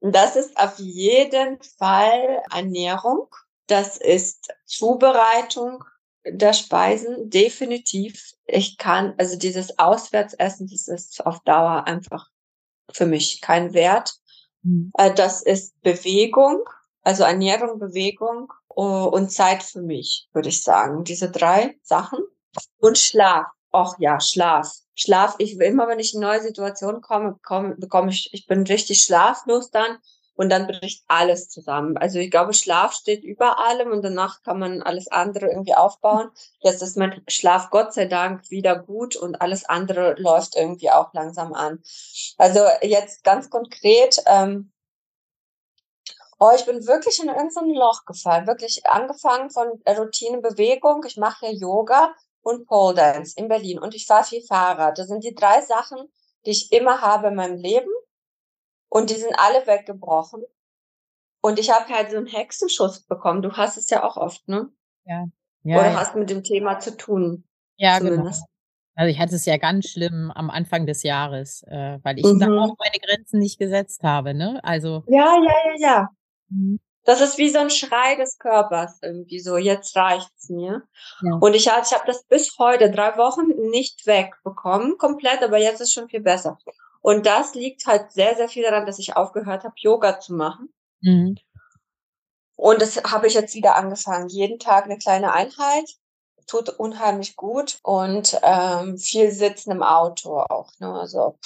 Das 0.02 0.36
ist 0.36 0.58
auf 0.58 0.80
jeden 0.80 1.62
Fall 1.78 2.42
Ernährung. 2.54 3.28
Das 3.68 3.98
ist 3.98 4.48
Zubereitung 4.66 5.84
der 6.26 6.54
Speisen, 6.54 7.30
definitiv. 7.30 8.34
Ich 8.46 8.78
kann, 8.78 9.14
also 9.18 9.38
dieses 9.38 9.78
Auswärtsessen, 9.80 10.68
das 10.68 10.88
ist 10.88 11.26
auf 11.26 11.40
Dauer 11.42 11.86
einfach 11.86 12.30
für 12.92 13.06
mich 13.06 13.42
kein 13.42 13.74
Wert. 13.74 14.16
Mhm. 14.64 14.92
Das 15.16 15.42
ist 15.42 15.80
Bewegung, 15.82 16.64
also 17.02 17.24
Ernährung, 17.24 17.80
Bewegung 17.80 18.52
und 18.68 19.32
Zeit 19.32 19.64
für 19.64 19.82
mich, 19.82 20.28
würde 20.34 20.50
ich 20.50 20.64
sagen. 20.64 21.04
Diese 21.04 21.30
drei 21.30 21.78
Sachen. 21.82 22.20
Und 22.80 22.98
Schlaf. 22.98 23.48
Och 23.72 23.96
ja, 24.00 24.20
Schlaf. 24.20 24.72
Schlaf, 24.96 25.36
ich 25.38 25.60
immer, 25.60 25.88
wenn 25.88 26.00
ich 26.00 26.14
in 26.14 26.22
neue 26.22 26.42
Situationen 26.42 27.02
komme, 27.02 27.38
komme 27.44 27.76
bekomme 27.76 28.10
ich, 28.10 28.34
ich 28.34 28.48
bin 28.48 28.64
richtig 28.64 29.04
schlaflos 29.04 29.72
dann 29.72 30.00
und 30.36 30.50
dann 30.50 30.68
bricht 30.68 31.04
alles 31.08 31.50
zusammen. 31.50 31.98
Also 31.98 32.18
ich 32.20 32.32
glaube, 32.32 32.54
Schlaf 32.54 32.94
steht 32.94 33.24
über 33.24 33.60
allem 33.60 33.92
und 33.92 34.02
danach 34.02 34.42
kann 34.42 34.58
man 34.58 34.82
alles 34.82 35.08
andere 35.10 35.48
irgendwie 35.48 35.76
aufbauen. 35.76 36.32
Jetzt 36.60 36.82
ist 36.82 36.98
mein 36.98 37.22
Schlaf 37.28 37.70
Gott 37.70 37.94
sei 37.94 38.06
Dank 38.06 38.50
wieder 38.50 38.78
gut 38.80 39.16
und 39.16 39.42
alles 39.42 39.66
andere 39.66 40.16
läuft 40.18 40.56
irgendwie 40.56 40.90
auch 40.92 41.14
langsam 41.14 41.54
an. 41.54 41.80
Also 42.38 42.62
jetzt 42.82 43.24
ganz 43.24 43.50
konkret, 43.50 44.24
ähm, 44.26 44.72
Oh, 46.42 46.52
ich 46.56 46.66
bin 46.66 46.88
wirklich 46.88 47.20
in 47.22 47.28
irgendein 47.28 47.72
Loch 47.72 48.06
gefallen. 48.06 48.48
Wirklich 48.48 48.86
angefangen 48.86 49.50
von 49.50 49.68
Routinebewegung. 49.86 51.04
Ich 51.06 51.18
mache 51.18 51.48
ja 51.48 51.52
Yoga 51.52 52.16
und 52.42 52.66
Pole 52.68 52.96
Dance 52.96 53.34
in 53.38 53.48
Berlin 53.48 53.80
und 53.80 53.96
ich 53.96 54.06
fahre 54.06 54.24
viel 54.24 54.42
Fahrrad. 54.42 54.98
Das 54.98 55.08
sind 55.08 55.24
die 55.24 55.36
drei 55.36 55.62
Sachen, 55.62 56.00
die 56.46 56.52
ich 56.52 56.72
immer 56.72 57.02
habe 57.02 57.28
in 57.28 57.36
meinem 57.36 57.58
Leben 57.58 57.90
und 58.90 59.10
die 59.10 59.16
sind 59.16 59.34
alle 59.38 59.66
weggebrochen. 59.68 60.44
Und 61.42 61.60
ich 61.60 61.72
habe 61.72 61.88
halt 61.94 62.12
so 62.12 62.18
einen 62.18 62.28
Hexenschuss 62.28 63.02
bekommen. 63.02 63.42
Du 63.42 63.54
hast 63.54 63.78
es 63.78 63.90
ja 63.90 64.04
auch 64.04 64.18
oft, 64.18 64.48
ne? 64.48 64.70
Ja. 65.06 65.26
ja 65.64 65.78
Oder 65.78 65.92
ja. 65.92 66.00
hast 66.00 66.16
mit 66.16 66.30
dem 66.30 66.44
Thema 66.44 66.80
zu 66.80 66.98
tun. 66.98 67.46
Ja, 67.78 68.00
genau. 68.00 68.12
zumindest. 68.12 68.42
genau. 68.42 68.50
Also 68.96 69.12
ich 69.12 69.20
hatte 69.20 69.36
es 69.36 69.46
ja 69.46 69.56
ganz 69.56 69.88
schlimm 69.88 70.30
am 70.32 70.50
Anfang 70.50 70.86
des 70.86 71.04
Jahres, 71.04 71.64
äh, 71.68 72.00
weil 72.04 72.20
ich 72.20 72.26
mhm. 72.26 72.40
da 72.40 72.48
auch 72.48 72.76
meine 72.78 73.00
Grenzen 73.02 73.40
nicht 73.40 73.58
gesetzt 73.58 74.04
habe, 74.04 74.34
ne? 74.34 74.60
Also. 74.64 75.04
Ja, 75.08 75.38
ja, 75.38 75.54
ja, 75.66 75.74
ja. 75.78 76.10
Mhm. 76.50 76.80
Das 77.06 77.22
ist 77.22 77.38
wie 77.38 77.50
so 77.50 77.60
ein 77.60 77.70
Schrei 77.70 78.16
des 78.16 78.38
Körpers 78.38 79.00
irgendwie 79.02 79.40
so, 79.40 79.58
jetzt 79.58 79.96
reicht's 79.96 80.50
mir. 80.50 80.84
Ja. 81.22 81.36
Und 81.40 81.54
ich, 81.56 81.66
ich 81.66 81.72
habe 81.72 82.06
das 82.06 82.24
bis 82.24 82.58
heute 82.60 82.92
drei 82.92 83.18
Wochen 83.18 83.48
nicht 83.70 84.06
wegbekommen, 84.06 84.98
komplett, 84.98 85.42
aber 85.42 85.58
jetzt 85.58 85.82
ist 85.82 85.94
schon 85.94 86.10
viel 86.10 86.22
besser. 86.22 86.58
Und 87.02 87.26
das 87.26 87.56
liegt 87.56 87.86
halt 87.88 88.12
sehr, 88.12 88.36
sehr 88.36 88.50
viel 88.50 88.64
daran, 88.64 88.86
dass 88.86 89.00
ich 89.00 89.16
aufgehört 89.16 89.64
habe, 89.64 89.74
Yoga 89.78 90.20
zu 90.20 90.34
machen. 90.34 90.74
Mhm. 91.02 91.38
Und 92.56 92.82
das 92.82 92.98
habe 93.04 93.28
ich 93.28 93.36
jetzt 93.36 93.56
wieder 93.56 93.76
angefangen. 93.76 94.28
Jeden 94.28 94.60
Tag 94.60 94.84
eine 94.84 94.98
kleine 94.98 95.32
Einheit. 95.32 95.90
Tut 96.46 96.68
unheimlich 96.68 97.36
gut 97.36 97.80
und 97.84 98.38
ähm, 98.42 98.98
viel 98.98 99.32
Sitzen 99.32 99.72
im 99.72 99.84
Auto 99.84 100.40
auch. 100.40 100.72
Ne? 100.80 100.92
Also, 100.92 101.38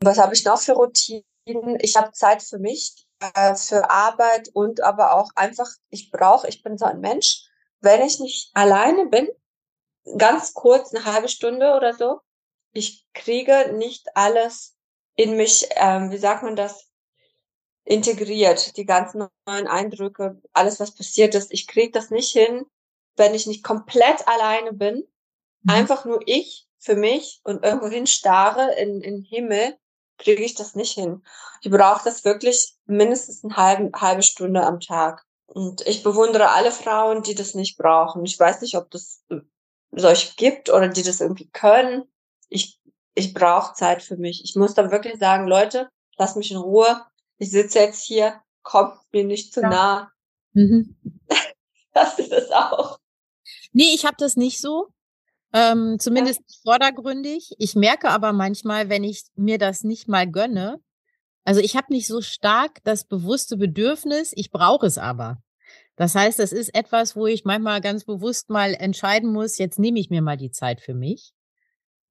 was 0.00 0.18
habe 0.18 0.34
ich 0.34 0.44
noch 0.44 0.60
für 0.60 0.72
Routinen? 0.72 1.78
Ich 1.80 1.96
habe 1.96 2.12
Zeit 2.12 2.42
für 2.42 2.58
mich 2.58 2.94
äh, 3.20 3.54
für 3.54 3.90
Arbeit 3.90 4.50
und 4.52 4.82
aber 4.82 5.14
auch 5.14 5.30
einfach, 5.34 5.68
ich 5.90 6.10
brauche, 6.10 6.48
ich 6.48 6.62
bin 6.62 6.78
so 6.78 6.86
ein 6.86 7.00
Mensch, 7.00 7.44
wenn 7.80 8.02
ich 8.02 8.20
nicht 8.20 8.50
alleine 8.54 9.06
bin, 9.06 9.28
ganz 10.18 10.54
kurz, 10.54 10.94
eine 10.94 11.04
halbe 11.04 11.28
Stunde 11.28 11.74
oder 11.74 11.94
so, 11.94 12.20
ich 12.72 13.06
kriege 13.14 13.72
nicht 13.74 14.08
alles 14.16 14.76
in 15.16 15.36
mich, 15.36 15.68
ähm, 15.76 16.10
wie 16.10 16.18
sagt 16.18 16.42
man 16.42 16.56
das, 16.56 16.90
integriert, 17.84 18.76
die 18.76 18.84
ganzen 18.84 19.26
neuen 19.46 19.66
Eindrücke, 19.66 20.40
alles, 20.52 20.78
was 20.78 20.94
passiert 20.94 21.34
ist. 21.34 21.52
Ich 21.52 21.66
kriege 21.66 21.90
das 21.90 22.10
nicht 22.10 22.30
hin, 22.30 22.64
wenn 23.16 23.34
ich 23.34 23.46
nicht 23.46 23.64
komplett 23.64 24.26
alleine 24.28 24.72
bin, 24.72 25.06
mhm. 25.62 25.70
einfach 25.70 26.04
nur 26.04 26.20
ich 26.26 26.68
für 26.78 26.94
mich 26.94 27.40
und 27.42 27.64
irgendwo 27.64 27.88
hin 27.88 28.06
starre 28.06 28.74
in, 28.74 29.00
in 29.00 29.22
Himmel 29.22 29.76
kriege 30.20 30.44
ich 30.44 30.54
das 30.54 30.74
nicht 30.74 30.92
hin. 30.92 31.22
Ich 31.62 31.70
brauche 31.70 32.04
das 32.04 32.24
wirklich 32.24 32.74
mindestens 32.86 33.44
eine 33.44 33.56
halbe, 33.56 34.00
halbe 34.00 34.22
Stunde 34.22 34.62
am 34.62 34.80
Tag. 34.80 35.24
Und 35.46 35.84
ich 35.86 36.02
bewundere 36.02 36.50
alle 36.50 36.70
Frauen, 36.70 37.22
die 37.22 37.34
das 37.34 37.54
nicht 37.54 37.76
brauchen. 37.76 38.24
Ich 38.24 38.38
weiß 38.38 38.60
nicht, 38.60 38.76
ob 38.76 38.90
das 38.90 39.24
solche 39.90 40.34
gibt 40.36 40.70
oder 40.70 40.88
die 40.88 41.02
das 41.02 41.20
irgendwie 41.20 41.50
können. 41.50 42.04
Ich, 42.48 42.80
ich 43.14 43.34
brauche 43.34 43.74
Zeit 43.74 44.02
für 44.02 44.16
mich. 44.16 44.44
Ich 44.44 44.54
muss 44.54 44.74
dann 44.74 44.92
wirklich 44.92 45.18
sagen, 45.18 45.48
Leute, 45.48 45.88
lass 46.16 46.36
mich 46.36 46.52
in 46.52 46.58
Ruhe. 46.58 47.04
Ich 47.38 47.50
sitze 47.50 47.80
jetzt 47.80 48.04
hier, 48.04 48.40
kommt 48.62 48.94
mir 49.12 49.24
nicht 49.24 49.52
zu 49.52 49.62
ja. 49.62 49.68
nah. 49.68 50.12
Mhm. 50.52 50.96
Hast 51.94 52.18
du 52.18 52.28
das 52.28 52.50
auch? 52.50 53.00
Nee, 53.72 53.92
ich 53.94 54.04
habe 54.04 54.16
das 54.18 54.36
nicht 54.36 54.60
so. 54.60 54.88
Ähm, 55.52 55.98
zumindest 55.98 56.40
ja. 56.40 56.56
vordergründig. 56.62 57.52
Ich 57.58 57.74
merke 57.74 58.10
aber 58.10 58.32
manchmal, 58.32 58.88
wenn 58.88 59.04
ich 59.04 59.24
mir 59.34 59.58
das 59.58 59.82
nicht 59.82 60.08
mal 60.08 60.30
gönne, 60.30 60.78
also 61.44 61.60
ich 61.60 61.74
habe 61.74 61.92
nicht 61.92 62.06
so 62.06 62.20
stark 62.20 62.78
das 62.84 63.04
bewusste 63.04 63.56
Bedürfnis, 63.56 64.32
ich 64.34 64.50
brauche 64.50 64.86
es 64.86 64.98
aber. 64.98 65.38
Das 65.96 66.14
heißt, 66.14 66.38
das 66.38 66.52
ist 66.52 66.74
etwas, 66.74 67.16
wo 67.16 67.26
ich 67.26 67.44
manchmal 67.44 67.80
ganz 67.80 68.04
bewusst 68.04 68.50
mal 68.50 68.74
entscheiden 68.74 69.32
muss, 69.32 69.58
jetzt 69.58 69.78
nehme 69.78 69.98
ich 69.98 70.10
mir 70.10 70.22
mal 70.22 70.36
die 70.36 70.50
Zeit 70.50 70.80
für 70.80 70.94
mich. 70.94 71.32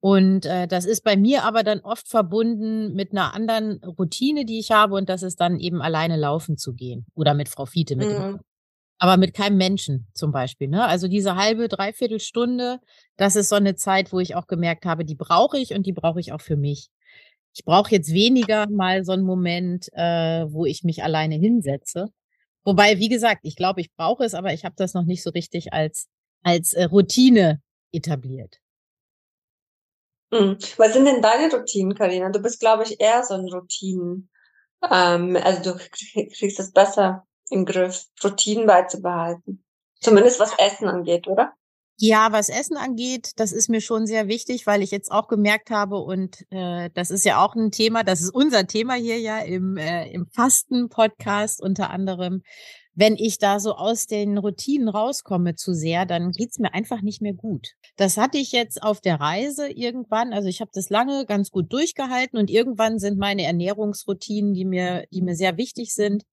Und 0.02 0.46
äh, 0.46 0.66
das 0.66 0.86
ist 0.86 1.02
bei 1.04 1.16
mir 1.16 1.44
aber 1.44 1.62
dann 1.62 1.80
oft 1.80 2.08
verbunden 2.08 2.94
mit 2.94 3.12
einer 3.12 3.34
anderen 3.34 3.82
Routine, 3.84 4.44
die 4.44 4.58
ich 4.58 4.70
habe, 4.70 4.94
und 4.94 5.08
das 5.08 5.22
ist 5.22 5.40
dann 5.40 5.58
eben 5.58 5.82
alleine 5.82 6.16
laufen 6.16 6.56
zu 6.56 6.72
gehen. 6.72 7.06
Oder 7.14 7.34
mit 7.34 7.48
Frau 7.48 7.66
Fiete, 7.66 7.96
mit 7.96 8.08
mhm 8.08 8.40
aber 9.00 9.16
mit 9.16 9.34
keinem 9.34 9.56
Menschen 9.56 10.06
zum 10.12 10.30
Beispiel. 10.30 10.68
Ne? 10.68 10.84
Also 10.86 11.08
diese 11.08 11.34
halbe, 11.34 11.68
dreiviertel 11.68 12.20
Stunde, 12.20 12.80
das 13.16 13.34
ist 13.34 13.48
so 13.48 13.56
eine 13.56 13.74
Zeit, 13.74 14.12
wo 14.12 14.20
ich 14.20 14.36
auch 14.36 14.46
gemerkt 14.46 14.84
habe, 14.84 15.06
die 15.06 15.14
brauche 15.14 15.58
ich 15.58 15.72
und 15.72 15.86
die 15.86 15.94
brauche 15.94 16.20
ich 16.20 16.32
auch 16.32 16.42
für 16.42 16.56
mich. 16.56 16.90
Ich 17.54 17.64
brauche 17.64 17.90
jetzt 17.90 18.12
weniger 18.12 18.68
mal 18.68 19.02
so 19.02 19.12
einen 19.12 19.24
Moment, 19.24 19.88
äh, 19.94 20.44
wo 20.52 20.66
ich 20.66 20.84
mich 20.84 21.02
alleine 21.02 21.34
hinsetze. 21.34 22.08
Wobei, 22.62 22.98
wie 22.98 23.08
gesagt, 23.08 23.40
ich 23.42 23.56
glaube, 23.56 23.80
ich 23.80 23.90
brauche 23.96 24.22
es, 24.22 24.34
aber 24.34 24.52
ich 24.52 24.66
habe 24.66 24.74
das 24.76 24.92
noch 24.92 25.04
nicht 25.04 25.22
so 25.22 25.30
richtig 25.30 25.72
als, 25.72 26.06
als 26.42 26.74
äh, 26.74 26.84
Routine 26.84 27.62
etabliert. 27.92 28.58
Hm. 30.30 30.58
Was 30.76 30.92
sind 30.92 31.06
denn 31.06 31.22
deine 31.22 31.50
Routinen, 31.50 31.94
Karina? 31.94 32.28
Du 32.28 32.40
bist, 32.40 32.60
glaube 32.60 32.82
ich, 32.82 33.00
eher 33.00 33.24
so 33.24 33.32
ein 33.32 33.48
Routinen. 33.48 34.28
Ähm, 34.88 35.38
also 35.42 35.72
du 35.72 35.78
kriegst 35.78 36.60
es 36.60 36.70
besser 36.70 37.26
im 37.50 37.64
Griff, 37.64 38.06
Routinen 38.22 38.66
beizubehalten. 38.66 39.64
Zumindest 40.00 40.40
was 40.40 40.52
Essen 40.58 40.88
angeht, 40.88 41.28
oder? 41.28 41.52
Ja, 42.02 42.32
was 42.32 42.48
Essen 42.48 42.78
angeht, 42.78 43.32
das 43.36 43.52
ist 43.52 43.68
mir 43.68 43.82
schon 43.82 44.06
sehr 44.06 44.26
wichtig, 44.26 44.66
weil 44.66 44.82
ich 44.82 44.90
jetzt 44.90 45.12
auch 45.12 45.28
gemerkt 45.28 45.70
habe 45.70 45.98
und 45.98 46.46
äh, 46.48 46.88
das 46.94 47.10
ist 47.10 47.26
ja 47.26 47.44
auch 47.44 47.54
ein 47.54 47.70
Thema, 47.70 48.04
das 48.04 48.22
ist 48.22 48.34
unser 48.34 48.66
Thema 48.66 48.94
hier 48.94 49.18
ja 49.18 49.40
im, 49.40 49.76
äh, 49.76 50.10
im 50.10 50.26
Fasten-Podcast 50.32 51.60
unter 51.60 51.90
anderem. 51.90 52.42
Wenn 52.94 53.16
ich 53.16 53.36
da 53.36 53.60
so 53.60 53.74
aus 53.74 54.06
den 54.06 54.38
Routinen 54.38 54.88
rauskomme 54.88 55.56
zu 55.56 55.74
sehr, 55.74 56.06
dann 56.06 56.32
geht's 56.32 56.58
mir 56.58 56.72
einfach 56.72 57.02
nicht 57.02 57.20
mehr 57.20 57.34
gut. 57.34 57.68
Das 57.96 58.16
hatte 58.16 58.38
ich 58.38 58.50
jetzt 58.52 58.82
auf 58.82 59.02
der 59.02 59.20
Reise 59.20 59.68
irgendwann. 59.68 60.32
Also 60.32 60.48
ich 60.48 60.62
habe 60.62 60.70
das 60.72 60.88
lange 60.88 61.26
ganz 61.26 61.50
gut 61.50 61.70
durchgehalten 61.70 62.38
und 62.38 62.48
irgendwann 62.48 62.98
sind 62.98 63.18
meine 63.18 63.44
Ernährungsroutinen, 63.44 64.54
die 64.54 64.64
mir, 64.64 65.04
die 65.12 65.20
mir 65.20 65.36
sehr 65.36 65.58
wichtig 65.58 65.94
sind, 65.94 66.24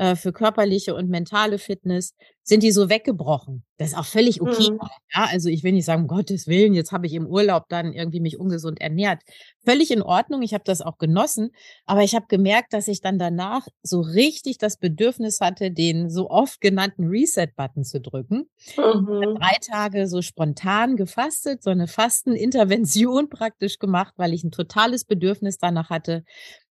äh, 0.00 0.16
für 0.16 0.32
körperliche 0.32 0.94
und 0.94 1.10
mentale 1.10 1.58
Fitness, 1.58 2.14
sind 2.42 2.62
die 2.62 2.72
so 2.72 2.88
weggebrochen. 2.88 3.64
Das 3.76 3.90
ist 3.90 3.96
auch 3.96 4.06
völlig 4.06 4.40
okay. 4.40 4.72
Mhm. 4.72 4.80
Ja, 5.14 5.26
also 5.30 5.48
ich 5.48 5.62
will 5.62 5.72
nicht 5.72 5.84
sagen, 5.84 6.02
um 6.02 6.08
Gottes 6.08 6.46
Willen, 6.46 6.74
jetzt 6.74 6.90
habe 6.90 7.06
ich 7.06 7.14
im 7.14 7.26
Urlaub 7.26 7.64
dann 7.68 7.92
irgendwie 7.92 8.20
mich 8.20 8.38
ungesund 8.38 8.80
ernährt. 8.80 9.22
Völlig 9.64 9.90
in 9.90 10.02
Ordnung. 10.02 10.42
Ich 10.42 10.52
habe 10.54 10.64
das 10.64 10.80
auch 10.80 10.98
genossen. 10.98 11.50
Aber 11.84 12.02
ich 12.02 12.14
habe 12.14 12.26
gemerkt, 12.28 12.72
dass 12.72 12.88
ich 12.88 13.00
dann 13.02 13.18
danach 13.18 13.66
so 13.82 14.00
richtig 14.00 14.58
das 14.58 14.78
Bedürfnis 14.78 15.40
hatte, 15.40 15.70
den 15.70 16.10
so 16.10 16.28
oft 16.28 16.60
genannten 16.60 17.06
Reset-Button 17.06 17.84
zu 17.84 18.00
drücken. 18.00 18.48
Mhm. 18.76 19.36
Drei 19.38 19.56
Tage 19.60 20.08
so 20.08 20.22
spontan 20.22 20.96
gefastet, 20.96 21.62
so 21.62 21.70
eine 21.70 21.88
Fastenintervention 21.88 23.28
praktisch 23.30 23.78
gemacht, 23.78 24.14
weil 24.16 24.32
ich 24.34 24.44
ein 24.44 24.50
totales 24.50 25.04
Bedürfnis 25.04 25.58
danach 25.58 25.90
hatte, 25.90 26.24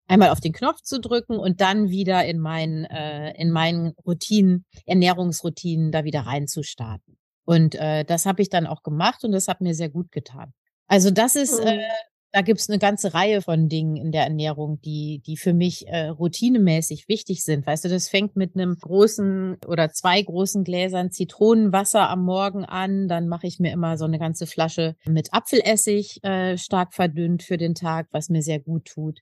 einmal 0.08 0.30
auf 0.30 0.40
den 0.40 0.54
Knopf 0.54 0.82
zu 0.82 1.00
drücken 1.00 1.38
und 1.38 1.62
dann 1.62 1.90
wieder 1.90 2.26
in 2.26 2.40
meinen, 2.40 2.86
äh, 2.86 3.34
in 3.40 3.52
meinen 3.52 3.94
Routinen, 4.06 4.66
Ernährungsroutinen 4.86 5.92
da 5.92 6.04
wieder 6.04 6.22
reinzustarten. 6.22 7.18
Und 7.46 7.76
äh, 7.76 8.06
das 8.06 8.26
habe 8.26 8.42
ich 8.42 8.50
dann 8.50 8.68
auch 8.68 8.84
gemacht 8.84 9.24
und 9.24 9.32
das 9.32 9.48
hat 9.48 9.62
mir 9.62 9.74
sehr 9.74 9.90
gut 9.90 10.12
getan. 10.12 10.54
Also 10.88 11.12
das 11.12 11.36
ist, 11.36 11.60
äh, 11.60 11.76
mhm. 11.76 11.80
äh, 11.80 11.84
da 12.32 12.42
gibt 12.42 12.60
es 12.60 12.70
eine 12.70 12.80
ganze 12.80 13.14
Reihe 13.14 13.42
von 13.42 13.70
Dingen 13.70 13.96
in 13.96 14.12
der 14.12 14.24
Ernährung, 14.24 14.82
die, 14.82 15.22
die 15.26 15.38
für 15.38 15.54
mich 15.54 15.88
äh, 15.88 16.08
routinemäßig 16.08 17.08
wichtig 17.08 17.44
sind. 17.44 17.68
Weißt 17.68 17.86
du, 17.86 17.90
das 17.90 18.10
fängt 18.10 18.36
mit 18.36 18.56
einem 18.56 18.76
großen 18.76 19.58
oder 19.68 19.92
zwei 19.92 20.20
großen 20.20 20.64
Gläsern 20.64 21.12
Zitronenwasser 21.12 22.10
am 22.10 22.24
Morgen 22.24 22.66
an. 22.66 23.08
Dann 23.08 23.28
mache 23.28 23.46
ich 23.46 23.60
mir 23.60 23.72
immer 23.72 23.98
so 23.98 24.06
eine 24.06 24.18
ganze 24.18 24.48
Flasche 24.48 24.96
mit 25.06 25.32
Apfelessig 25.32 26.24
äh, 26.24 26.58
stark 26.58 26.96
verdünnt 26.96 27.44
für 27.44 27.58
den 27.58 27.76
Tag, 27.76 28.08
was 28.12 28.30
mir 28.30 28.42
sehr 28.42 28.60
gut 28.60 28.86
tut. 28.86 29.20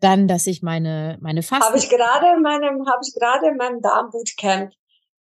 Dann, 0.00 0.28
dass 0.28 0.46
ich 0.46 0.62
meine, 0.62 1.18
meine 1.20 1.42
Fasten. 1.42 1.64
Habe 1.64 1.78
ich 1.78 1.88
gerade 1.88 2.36
in 2.36 2.42
meinem, 2.42 2.86
habe 2.86 3.00
ich 3.02 3.14
gerade 3.14 3.48
in 3.48 3.56
meinem 3.56 3.82
Darmbootcamp 3.82 4.72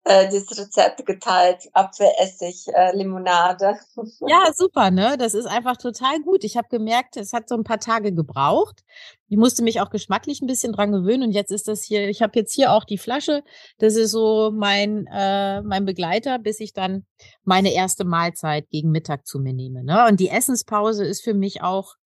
äh, 0.06 0.28
dieses 0.28 0.56
Rezept 0.56 1.04
geteilt, 1.04 1.68
Apfelessig, 1.72 2.68
äh, 2.72 2.96
Limonade. 2.96 3.74
Ja, 4.28 4.52
super, 4.54 4.90
ne? 4.90 5.16
Das 5.18 5.34
ist 5.34 5.46
einfach 5.46 5.76
total 5.76 6.20
gut. 6.20 6.44
Ich 6.44 6.56
habe 6.56 6.68
gemerkt, 6.68 7.16
es 7.16 7.32
hat 7.32 7.48
so 7.48 7.56
ein 7.56 7.64
paar 7.64 7.80
Tage 7.80 8.12
gebraucht. 8.12 8.84
Ich 9.28 9.36
musste 9.36 9.64
mich 9.64 9.80
auch 9.80 9.90
geschmacklich 9.90 10.40
ein 10.40 10.46
bisschen 10.46 10.72
dran 10.72 10.92
gewöhnen 10.92 11.24
und 11.24 11.32
jetzt 11.32 11.50
ist 11.50 11.66
das 11.66 11.82
hier, 11.82 12.08
ich 12.08 12.22
habe 12.22 12.38
jetzt 12.38 12.54
hier 12.54 12.72
auch 12.72 12.84
die 12.84 12.98
Flasche. 12.98 13.42
Das 13.78 13.96
ist 13.96 14.12
so 14.12 14.52
mein, 14.54 15.06
äh, 15.12 15.62
mein 15.62 15.84
Begleiter, 15.84 16.38
bis 16.38 16.60
ich 16.60 16.72
dann 16.72 17.04
meine 17.42 17.72
erste 17.72 18.04
Mahlzeit 18.04 18.70
gegen 18.70 18.90
Mittag 18.92 19.26
zu 19.26 19.40
mir 19.40 19.52
nehme. 19.52 19.82
Ne? 19.82 20.06
Und 20.08 20.20
die 20.20 20.28
Essenspause 20.28 21.04
ist 21.04 21.24
für 21.24 21.34
mich 21.34 21.62
auch 21.62 21.96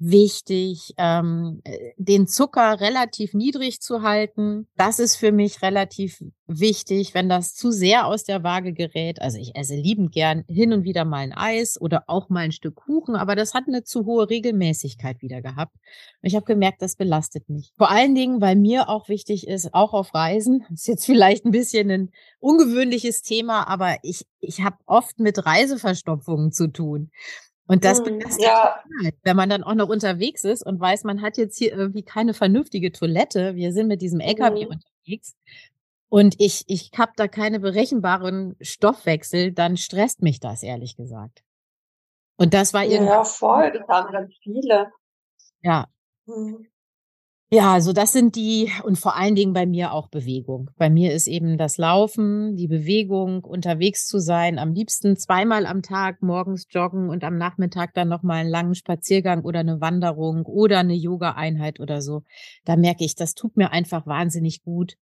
wichtig, 0.00 0.94
ähm, 0.96 1.60
äh, 1.64 1.92
den 1.98 2.26
Zucker 2.26 2.80
relativ 2.80 3.34
niedrig 3.34 3.80
zu 3.80 4.00
halten. 4.02 4.66
Das 4.76 4.98
ist 4.98 5.16
für 5.16 5.30
mich 5.30 5.60
relativ 5.60 6.22
wichtig, 6.46 7.12
wenn 7.12 7.28
das 7.28 7.54
zu 7.54 7.70
sehr 7.70 8.06
aus 8.06 8.24
der 8.24 8.42
Waage 8.42 8.72
gerät. 8.72 9.20
Also 9.20 9.38
ich 9.38 9.54
esse 9.54 9.76
liebend 9.76 10.10
gern 10.10 10.44
hin 10.48 10.72
und 10.72 10.84
wieder 10.84 11.04
mal 11.04 11.18
ein 11.18 11.34
Eis 11.34 11.78
oder 11.78 12.04
auch 12.06 12.30
mal 12.30 12.40
ein 12.40 12.52
Stück 12.52 12.76
Kuchen, 12.76 13.14
aber 13.14 13.36
das 13.36 13.52
hat 13.52 13.64
eine 13.68 13.84
zu 13.84 14.06
hohe 14.06 14.28
Regelmäßigkeit 14.30 15.20
wieder 15.20 15.42
gehabt. 15.42 15.76
Und 16.22 16.28
ich 16.28 16.34
habe 16.34 16.46
gemerkt, 16.46 16.80
das 16.80 16.96
belastet 16.96 17.50
mich. 17.50 17.72
Vor 17.76 17.90
allen 17.90 18.14
Dingen, 18.14 18.40
weil 18.40 18.56
mir 18.56 18.88
auch 18.88 19.08
wichtig 19.10 19.46
ist, 19.46 19.74
auch 19.74 19.92
auf 19.92 20.14
Reisen, 20.14 20.64
ist 20.72 20.88
jetzt 20.88 21.04
vielleicht 21.04 21.44
ein 21.44 21.52
bisschen 21.52 21.90
ein 21.90 22.10
ungewöhnliches 22.40 23.20
Thema, 23.20 23.68
aber 23.68 23.98
ich, 24.02 24.26
ich 24.40 24.62
habe 24.62 24.78
oft 24.86 25.18
mit 25.18 25.44
Reiseverstopfungen 25.44 26.52
zu 26.52 26.68
tun. 26.72 27.10
Und 27.70 27.84
das 27.84 28.00
mhm, 28.00 28.18
belastet 28.18 28.42
ja. 28.42 28.82
total, 28.82 29.12
wenn 29.22 29.36
man 29.36 29.48
dann 29.48 29.62
auch 29.62 29.76
noch 29.76 29.88
unterwegs 29.88 30.42
ist 30.42 30.66
und 30.66 30.80
weiß, 30.80 31.04
man 31.04 31.22
hat 31.22 31.36
jetzt 31.36 31.56
hier 31.56 31.72
irgendwie 31.72 32.02
keine 32.02 32.34
vernünftige 32.34 32.90
Toilette. 32.90 33.54
Wir 33.54 33.72
sind 33.72 33.86
mit 33.86 34.02
diesem 34.02 34.18
LKW 34.18 34.64
mhm. 34.64 34.72
unterwegs 34.72 35.36
und 36.08 36.34
ich, 36.40 36.64
ich 36.66 36.90
habe 36.98 37.12
da 37.14 37.28
keine 37.28 37.60
berechenbaren 37.60 38.56
Stoffwechsel, 38.60 39.52
dann 39.52 39.76
stresst 39.76 40.20
mich 40.20 40.40
das, 40.40 40.64
ehrlich 40.64 40.96
gesagt. 40.96 41.44
Und 42.36 42.54
das 42.54 42.74
war 42.74 42.82
irgendwie. 42.82 43.12
Ja, 43.12 43.22
voll, 43.22 43.70
das 43.70 43.86
haben 43.86 44.12
dann 44.12 44.32
viele. 44.42 44.90
Ja. 45.62 45.86
Mhm. 46.26 46.66
Ja, 47.52 47.72
also 47.72 47.92
das 47.92 48.12
sind 48.12 48.36
die 48.36 48.70
und 48.84 48.96
vor 48.96 49.16
allen 49.16 49.34
Dingen 49.34 49.52
bei 49.52 49.66
mir 49.66 49.92
auch 49.92 50.08
Bewegung. 50.08 50.70
Bei 50.76 50.88
mir 50.88 51.12
ist 51.12 51.26
eben 51.26 51.58
das 51.58 51.78
Laufen, 51.78 52.54
die 52.54 52.68
Bewegung, 52.68 53.42
unterwegs 53.42 54.06
zu 54.06 54.20
sein, 54.20 54.60
am 54.60 54.72
liebsten 54.72 55.16
zweimal 55.16 55.66
am 55.66 55.82
Tag 55.82 56.22
morgens 56.22 56.66
joggen 56.70 57.10
und 57.10 57.24
am 57.24 57.36
Nachmittag 57.36 57.92
dann 57.94 58.08
noch 58.08 58.22
mal 58.22 58.36
einen 58.36 58.50
langen 58.50 58.76
Spaziergang 58.76 59.42
oder 59.42 59.60
eine 59.60 59.80
Wanderung 59.80 60.46
oder 60.46 60.78
eine 60.78 60.94
Yoga 60.94 61.32
Einheit 61.32 61.80
oder 61.80 62.02
so. 62.02 62.22
Da 62.64 62.76
merke 62.76 63.04
ich, 63.04 63.16
das 63.16 63.34
tut 63.34 63.56
mir 63.56 63.72
einfach 63.72 64.06
wahnsinnig 64.06 64.62
gut. 64.62 64.94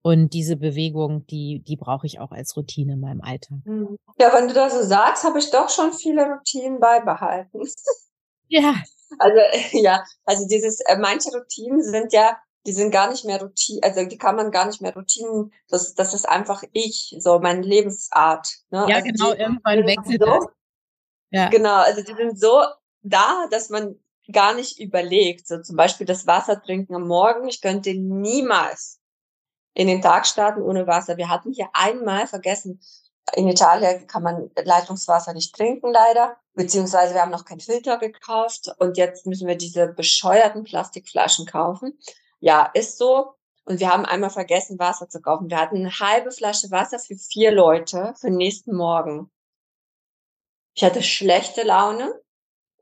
Und 0.00 0.32
diese 0.32 0.56
Bewegung, 0.56 1.26
die, 1.26 1.62
die 1.68 1.76
brauche 1.76 2.06
ich 2.06 2.18
auch 2.18 2.30
als 2.30 2.56
Routine 2.56 2.94
in 2.94 3.00
meinem 3.00 3.20
Alltag. 3.20 3.58
Mhm. 3.66 3.98
Ja, 4.18 4.32
wenn 4.32 4.48
du 4.48 4.54
das 4.54 4.72
so 4.72 4.82
sagst, 4.82 5.24
habe 5.24 5.38
ich 5.38 5.50
doch 5.50 5.68
schon 5.68 5.92
viele 5.92 6.24
Routinen 6.24 6.80
beibehalten. 6.80 7.60
Ja, 8.48 8.74
also 9.18 9.38
ja, 9.72 10.04
also 10.24 10.46
dieses, 10.46 10.80
äh, 10.80 10.96
manche 10.96 11.30
Routinen 11.30 11.82
sind 11.82 12.12
ja, 12.12 12.38
die 12.66 12.72
sind 12.72 12.90
gar 12.90 13.10
nicht 13.10 13.24
mehr 13.24 13.40
Routinen, 13.40 13.82
also 13.82 14.04
die 14.04 14.18
kann 14.18 14.36
man 14.36 14.50
gar 14.50 14.66
nicht 14.66 14.80
mehr 14.80 14.94
Routinen, 14.94 15.52
das, 15.68 15.94
das 15.94 16.14
ist 16.14 16.28
einfach 16.28 16.62
ich, 16.72 17.16
so 17.18 17.38
meine 17.38 17.62
Lebensart. 17.62 18.48
Ne? 18.70 18.86
Ja, 18.88 18.96
also 18.96 19.08
genau, 19.08 19.32
die, 19.32 19.40
irgendwann 19.40 19.86
wechselt 19.86 20.22
so, 20.22 20.50
Ja. 21.30 21.48
Genau, 21.48 21.76
also 21.76 22.02
die 22.02 22.14
sind 22.14 22.38
so 22.38 22.62
da, 23.02 23.46
dass 23.50 23.70
man 23.70 23.98
gar 24.32 24.54
nicht 24.54 24.78
überlegt. 24.78 25.46
So 25.46 25.60
zum 25.60 25.76
Beispiel 25.76 26.06
das 26.06 26.26
Wasser 26.26 26.60
trinken 26.62 26.94
am 26.94 27.06
Morgen. 27.06 27.48
Ich 27.48 27.60
könnte 27.60 27.94
niemals 27.94 29.00
in 29.74 29.86
den 29.86 30.02
Tag 30.02 30.26
starten 30.26 30.62
ohne 30.62 30.86
Wasser. 30.86 31.16
Wir 31.16 31.28
hatten 31.28 31.52
hier 31.52 31.68
einmal 31.72 32.26
vergessen, 32.26 32.80
in 33.34 33.48
Italien 33.48 34.06
kann 34.06 34.22
man 34.22 34.50
Leitungswasser 34.62 35.32
nicht 35.32 35.54
trinken, 35.54 35.92
leider. 35.92 36.36
Beziehungsweise 36.54 37.14
wir 37.14 37.22
haben 37.22 37.30
noch 37.30 37.44
keinen 37.44 37.60
Filter 37.60 37.98
gekauft 37.98 38.70
und 38.78 38.96
jetzt 38.96 39.26
müssen 39.26 39.46
wir 39.46 39.56
diese 39.56 39.88
bescheuerten 39.88 40.64
Plastikflaschen 40.64 41.46
kaufen. 41.46 41.98
Ja, 42.40 42.70
ist 42.74 42.98
so. 42.98 43.34
Und 43.64 43.78
wir 43.78 43.90
haben 43.90 44.04
einmal 44.04 44.30
vergessen, 44.30 44.78
Wasser 44.78 45.08
zu 45.08 45.20
kaufen. 45.20 45.48
Wir 45.48 45.58
hatten 45.58 45.76
eine 45.76 46.00
halbe 46.00 46.32
Flasche 46.32 46.70
Wasser 46.70 46.98
für 46.98 47.16
vier 47.16 47.52
Leute 47.52 48.14
für 48.18 48.26
den 48.28 48.36
nächsten 48.36 48.74
Morgen. 48.74 49.30
Ich 50.74 50.82
hatte 50.82 51.02
schlechte 51.02 51.62
Laune. 51.62 52.20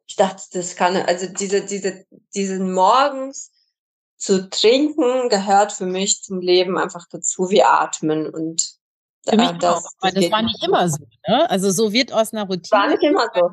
Ich 0.06 0.16
dachte, 0.16 0.42
das 0.52 0.76
kann, 0.76 0.96
also 0.96 1.26
diese, 1.26 1.64
diese, 1.64 2.06
diesen 2.34 2.72
morgens 2.72 3.52
zu 4.16 4.48
trinken 4.48 5.28
gehört 5.28 5.72
für 5.72 5.86
mich 5.86 6.22
zum 6.22 6.40
Leben 6.40 6.78
einfach 6.78 7.06
dazu 7.10 7.50
wie 7.50 7.62
atmen 7.62 8.28
und 8.28 8.77
für 9.28 9.36
mich 9.36 9.50
äh, 9.50 9.58
das, 9.58 9.84
auch, 9.84 9.90
aber 10.00 10.12
das 10.12 10.30
war 10.30 10.42
nicht 10.42 10.64
immer 10.64 10.88
so. 10.88 11.04
Ne? 11.26 11.50
Also 11.50 11.70
so 11.70 11.92
wird 11.92 12.12
aus 12.12 12.32
einer 12.32 12.46
Routine. 12.46 12.80
War 12.80 12.88
nicht 12.88 13.02
immer 13.02 13.26
so. 13.34 13.50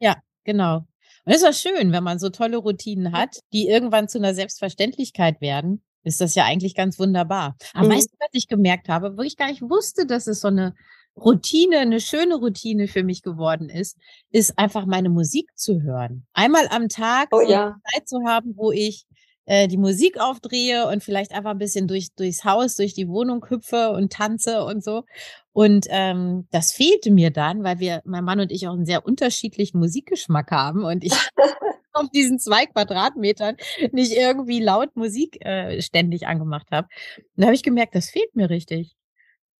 Ja, 0.00 0.16
genau. 0.44 0.86
Und 1.24 1.32
es 1.34 1.42
war 1.42 1.52
schön, 1.52 1.92
wenn 1.92 2.04
man 2.04 2.18
so 2.18 2.30
tolle 2.30 2.56
Routinen 2.56 3.12
hat, 3.12 3.40
die 3.52 3.68
irgendwann 3.68 4.08
zu 4.08 4.18
einer 4.18 4.34
Selbstverständlichkeit 4.34 5.40
werden, 5.40 5.82
ist 6.02 6.20
das 6.20 6.34
ja 6.34 6.44
eigentlich 6.44 6.74
ganz 6.74 6.98
wunderbar. 6.98 7.56
Aber 7.74 7.88
mhm. 7.88 7.90
du, 7.90 7.96
was 7.96 8.28
ich 8.32 8.48
gemerkt 8.48 8.88
habe, 8.88 9.16
wo 9.16 9.22
ich 9.22 9.36
gar 9.36 9.48
nicht 9.48 9.62
wusste, 9.62 10.06
dass 10.06 10.26
es 10.26 10.40
so 10.40 10.48
eine 10.48 10.74
Routine, 11.16 11.78
eine 11.78 12.00
schöne 12.00 12.36
Routine 12.36 12.88
für 12.88 13.02
mich 13.02 13.22
geworden 13.22 13.68
ist, 13.68 13.98
ist 14.30 14.58
einfach 14.58 14.86
meine 14.86 15.10
Musik 15.10 15.50
zu 15.56 15.82
hören. 15.82 16.26
Einmal 16.32 16.68
am 16.68 16.88
Tag 16.88 17.28
oh, 17.32 17.40
ja. 17.40 17.76
Zeit 17.92 18.08
zu 18.08 18.24
haben, 18.24 18.54
wo 18.56 18.72
ich 18.72 19.04
äh, 19.48 19.66
die 19.66 19.78
Musik 19.78 20.20
aufdrehe 20.20 20.86
und 20.86 21.02
vielleicht 21.02 21.32
einfach 21.32 21.50
ein 21.50 21.58
bisschen 21.58 21.88
durch, 21.88 22.14
durchs 22.14 22.44
Haus, 22.44 22.76
durch 22.76 22.94
die 22.94 23.08
Wohnung 23.08 23.44
hüpfe 23.48 23.90
und 23.90 24.12
tanze 24.12 24.62
und 24.64 24.84
so. 24.84 25.04
Und 25.52 25.86
ähm, 25.88 26.46
das 26.50 26.72
fehlte 26.72 27.10
mir 27.10 27.30
dann, 27.30 27.64
weil 27.64 27.80
wir, 27.80 28.02
mein 28.04 28.24
Mann 28.24 28.38
und 28.38 28.52
ich 28.52 28.68
auch 28.68 28.74
einen 28.74 28.86
sehr 28.86 29.04
unterschiedlichen 29.04 29.78
Musikgeschmack 29.78 30.50
haben 30.50 30.84
und 30.84 31.02
ich 31.02 31.12
auf 31.92 32.10
diesen 32.10 32.38
zwei 32.38 32.66
Quadratmetern 32.66 33.56
nicht 33.92 34.12
irgendwie 34.12 34.60
laut 34.60 34.94
Musik 34.96 35.44
äh, 35.44 35.80
ständig 35.82 36.26
angemacht 36.26 36.70
habe. 36.70 36.88
Und 37.16 37.24
da 37.36 37.46
habe 37.46 37.54
ich 37.54 37.62
gemerkt, 37.62 37.94
das 37.94 38.10
fehlt 38.10 38.34
mir 38.34 38.50
richtig. 38.50 38.96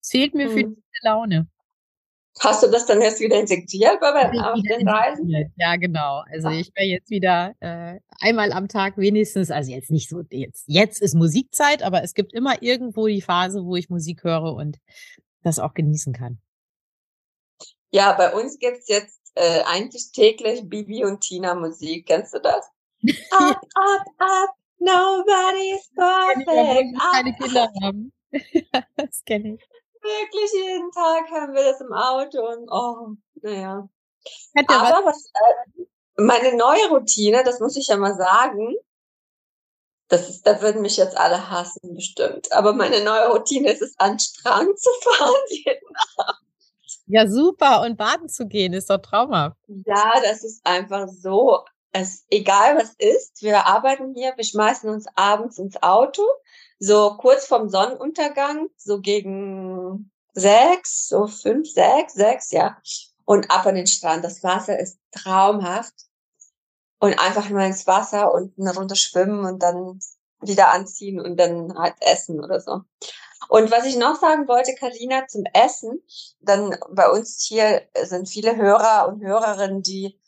Es 0.00 0.10
fehlt 0.10 0.34
mir 0.34 0.48
hm. 0.48 0.52
für 0.52 0.64
diese 0.64 0.78
Laune. 1.02 1.48
Hast 2.40 2.62
du 2.62 2.68
das 2.68 2.86
dann 2.86 3.02
jetzt 3.02 3.20
wieder 3.20 3.38
integriert 3.38 4.00
bei 4.00 4.12
auf 4.12 4.62
den 4.62 4.88
Reisen? 4.88 5.52
Ja, 5.56 5.76
genau. 5.76 6.22
Also 6.30 6.50
ich 6.50 6.70
wäre 6.74 6.86
jetzt 6.86 7.10
wieder 7.10 7.54
äh, 7.60 7.98
einmal 8.20 8.52
am 8.52 8.68
Tag 8.68 8.96
wenigstens, 8.96 9.50
also 9.50 9.70
jetzt 9.70 9.90
nicht 9.90 10.08
so, 10.08 10.22
jetzt, 10.30 10.64
jetzt 10.66 11.00
ist 11.00 11.14
Musikzeit, 11.14 11.82
aber 11.82 12.02
es 12.02 12.14
gibt 12.14 12.32
immer 12.32 12.62
irgendwo 12.62 13.06
die 13.06 13.22
Phase, 13.22 13.64
wo 13.64 13.76
ich 13.76 13.90
Musik 13.90 14.24
höre 14.24 14.54
und 14.54 14.78
das 15.42 15.58
auch 15.58 15.74
genießen 15.74 16.12
kann. 16.12 16.38
Ja, 17.90 18.12
bei 18.12 18.32
uns 18.32 18.58
gibt's 18.58 18.88
jetzt 18.88 19.32
äh, 19.34 19.62
eigentlich 19.66 20.12
täglich 20.12 20.68
Bibi 20.68 21.04
und 21.04 21.20
Tina 21.20 21.54
Musik. 21.54 22.06
Kennst 22.06 22.34
du 22.34 22.40
das? 22.40 22.70
up, 23.30 23.62
up, 23.74 24.06
up, 24.18 24.50
nobody 24.78 25.74
is 25.74 25.90
perfect. 25.94 26.98
Keine 27.12 27.34
Kinder 27.36 27.72
haben. 27.82 28.12
das 28.96 29.24
kenne 29.24 29.54
ich 29.54 29.77
wirklich 30.02 30.52
jeden 30.52 30.90
Tag 30.92 31.30
haben 31.30 31.54
wir 31.54 31.64
das 31.64 31.80
im 31.80 31.92
Auto 31.92 32.46
und 32.46 32.68
oh, 32.70 33.16
naja. 33.42 33.88
Aber 34.66 35.06
was, 35.06 35.26
äh, 35.26 35.82
meine 36.16 36.56
neue 36.56 36.88
Routine, 36.88 37.42
das 37.44 37.60
muss 37.60 37.76
ich 37.76 37.88
ja 37.88 37.96
mal 37.96 38.14
sagen, 38.14 38.74
das 40.08 40.28
ist, 40.28 40.46
da 40.46 40.60
würden 40.62 40.82
mich 40.82 40.96
jetzt 40.96 41.16
alle 41.16 41.50
hassen, 41.50 41.94
bestimmt. 41.94 42.50
Aber 42.52 42.72
meine 42.72 43.04
neue 43.04 43.28
Routine 43.28 43.70
ist 43.70 43.82
es, 43.82 43.98
an 43.98 44.12
den 44.12 44.18
Strand 44.18 44.78
zu 44.78 44.90
fahren 45.02 45.34
jeden 45.48 45.96
Abend. 46.16 46.48
Ja, 47.06 47.26
super. 47.28 47.82
Und 47.82 47.96
baden 47.96 48.28
zu 48.28 48.46
gehen 48.46 48.72
ist 48.72 48.90
doch 48.90 48.98
traumhaft. 48.98 49.56
Ja, 49.66 50.20
das 50.22 50.44
ist 50.44 50.64
einfach 50.64 51.08
so. 51.08 51.64
Es, 51.92 52.24
egal 52.30 52.76
was 52.76 52.94
ist, 52.98 53.42
wir 53.42 53.66
arbeiten 53.66 54.14
hier, 54.14 54.34
wir 54.36 54.44
schmeißen 54.44 54.90
uns 54.90 55.06
abends 55.14 55.58
ins 55.58 55.82
Auto, 55.82 56.22
so 56.78 57.16
kurz 57.16 57.46
vorm 57.46 57.68
Sonnenuntergang, 57.68 58.68
so 58.76 59.00
gegen 59.00 60.10
sechs, 60.32 61.08
so 61.08 61.26
fünf, 61.26 61.70
sechs, 61.70 62.14
sechs, 62.14 62.50
ja. 62.50 62.78
Und 63.24 63.50
ab 63.50 63.66
an 63.66 63.74
den 63.74 63.86
Strand. 63.86 64.24
Das 64.24 64.42
Wasser 64.42 64.78
ist 64.78 64.98
traumhaft. 65.12 65.94
Und 67.00 67.18
einfach 67.18 67.48
nur 67.48 67.60
ins 67.60 67.86
Wasser 67.86 68.32
und 68.32 68.54
Runde 68.58 68.96
schwimmen 68.96 69.44
und 69.44 69.62
dann 69.62 70.00
wieder 70.40 70.70
anziehen 70.72 71.20
und 71.20 71.36
dann 71.36 71.78
halt 71.78 71.94
essen 72.00 72.42
oder 72.42 72.60
so. 72.60 72.82
Und 73.48 73.70
was 73.70 73.86
ich 73.86 73.96
noch 73.96 74.16
sagen 74.20 74.48
wollte, 74.48 74.74
Kalina, 74.74 75.26
zum 75.26 75.44
Essen, 75.52 76.02
dann 76.40 76.76
bei 76.90 77.08
uns 77.08 77.44
hier 77.46 77.82
sind 78.02 78.28
viele 78.28 78.56
Hörer 78.56 79.08
und 79.08 79.24
Hörerinnen, 79.24 79.82
die 79.82 80.18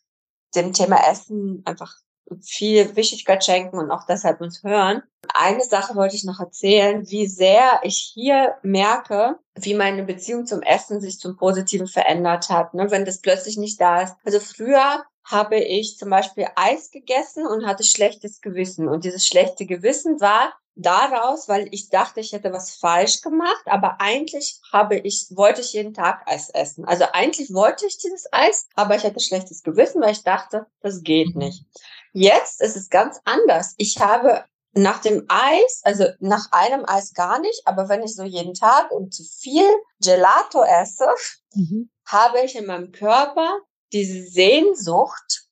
dem 0.54 0.72
Thema 0.72 1.08
Essen 1.08 1.62
einfach 1.64 1.96
viel 2.40 2.96
Wichtigkeit 2.96 3.44
schenken 3.44 3.78
und 3.78 3.90
auch 3.90 4.04
deshalb 4.06 4.40
uns 4.40 4.62
hören. 4.62 5.02
Eine 5.34 5.62
Sache 5.62 5.94
wollte 5.94 6.16
ich 6.16 6.24
noch 6.24 6.40
erzählen, 6.40 7.08
wie 7.10 7.26
sehr 7.26 7.80
ich 7.82 8.12
hier 8.14 8.54
merke, 8.62 9.38
wie 9.54 9.74
meine 9.74 10.04
Beziehung 10.04 10.46
zum 10.46 10.62
Essen 10.62 11.00
sich 11.00 11.18
zum 11.18 11.36
Positiven 11.36 11.86
verändert 11.86 12.48
hat, 12.48 12.74
ne, 12.74 12.90
wenn 12.90 13.04
das 13.04 13.20
plötzlich 13.20 13.56
nicht 13.56 13.80
da 13.80 14.02
ist. 14.02 14.16
Also 14.24 14.40
früher 14.40 15.04
habe 15.24 15.58
ich 15.58 15.96
zum 15.96 16.10
Beispiel 16.10 16.48
Eis 16.56 16.90
gegessen 16.90 17.46
und 17.46 17.66
hatte 17.66 17.84
schlechtes 17.84 18.40
Gewissen. 18.40 18.88
Und 18.88 19.04
dieses 19.04 19.26
schlechte 19.26 19.66
Gewissen 19.66 20.20
war 20.20 20.52
daraus, 20.74 21.48
weil 21.48 21.68
ich 21.72 21.90
dachte, 21.90 22.20
ich 22.20 22.32
hätte 22.32 22.52
was 22.52 22.76
falsch 22.76 23.20
gemacht, 23.20 23.62
aber 23.66 24.00
eigentlich 24.00 24.60
habe 24.72 24.96
ich, 24.96 25.26
wollte 25.30 25.60
ich 25.60 25.72
jeden 25.72 25.94
Tag 25.94 26.22
Eis 26.26 26.48
essen. 26.50 26.84
Also 26.84 27.04
eigentlich 27.12 27.52
wollte 27.52 27.86
ich 27.86 27.98
dieses 27.98 28.26
Eis, 28.32 28.66
aber 28.74 28.96
ich 28.96 29.04
hatte 29.04 29.20
schlechtes 29.20 29.62
Gewissen, 29.62 30.00
weil 30.00 30.12
ich 30.12 30.24
dachte, 30.24 30.66
das 30.80 31.02
geht 31.02 31.34
mhm. 31.34 31.42
nicht. 31.42 31.64
Jetzt 32.12 32.60
ist 32.60 32.76
es 32.76 32.88
ganz 32.88 33.20
anders. 33.24 33.74
Ich 33.76 34.00
habe 34.00 34.44
nach 34.72 35.00
dem 35.00 35.24
Eis, 35.28 35.80
also 35.84 36.06
nach 36.20 36.48
einem 36.52 36.84
Eis 36.86 37.12
gar 37.12 37.40
nicht, 37.40 37.62
aber 37.66 37.88
wenn 37.88 38.02
ich 38.02 38.14
so 38.14 38.22
jeden 38.22 38.54
Tag 38.54 38.90
und 38.90 39.12
zu 39.12 39.24
viel 39.24 39.68
Gelato 40.02 40.62
esse, 40.62 41.08
mhm. 41.54 41.90
habe 42.06 42.40
ich 42.40 42.56
in 42.56 42.66
meinem 42.66 42.92
Körper 42.92 43.58
diese 43.92 44.22
Sehnsucht, 44.22 45.46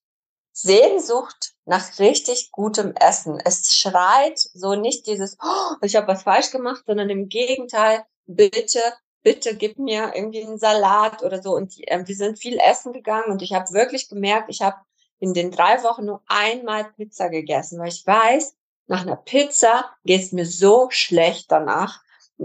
Sehnsucht 0.53 1.53
nach 1.67 1.99
richtig 1.99 2.51
gutem 2.51 2.93
Essen. 2.95 3.41
Es 3.45 3.75
schreit 3.75 4.39
so 4.39 4.75
nicht 4.75 5.07
dieses, 5.07 5.37
oh, 5.43 5.77
ich 5.83 5.95
habe 5.95 6.09
was 6.09 6.25
falsch 6.25 6.51
gemacht, 6.51 6.83
sondern 6.87 7.11
im 7.11 7.29
Gegenteil, 7.29 8.05
bitte, 8.27 8.81
bitte 9.23 9.55
gib 9.55 9.79
mir 9.79 10.13
irgendwie 10.15 10.45
einen 10.45 10.59
Salat 10.59 11.23
oder 11.23 11.43
so. 11.43 11.55
Und 11.55 11.75
äh, 11.87 12.07
wir 12.07 12.17
sind 12.17 12.39
viel 12.39 12.59
essen 12.59 12.93
gegangen 12.93 13.31
und 13.31 13.43
ich 13.43 13.53
habe 13.53 13.73
wirklich 13.73 14.09
gemerkt, 14.09 14.49
ich 14.49 14.63
habe 14.63 14.79
in 15.21 15.35
den 15.35 15.51
drei 15.51 15.83
Wochen 15.83 16.07
nur 16.07 16.23
einmal 16.27 16.93
Pizza 16.97 17.29
gegessen, 17.29 17.79
weil 17.79 17.89
ich 17.89 18.07
weiß, 18.07 18.55
nach 18.87 19.03
einer 19.03 19.17
Pizza 19.17 19.85
geht 20.05 20.23
es 20.23 20.33
mir 20.33 20.47
so 20.47 20.89
schlecht 20.91 21.53
danach. 21.53 22.03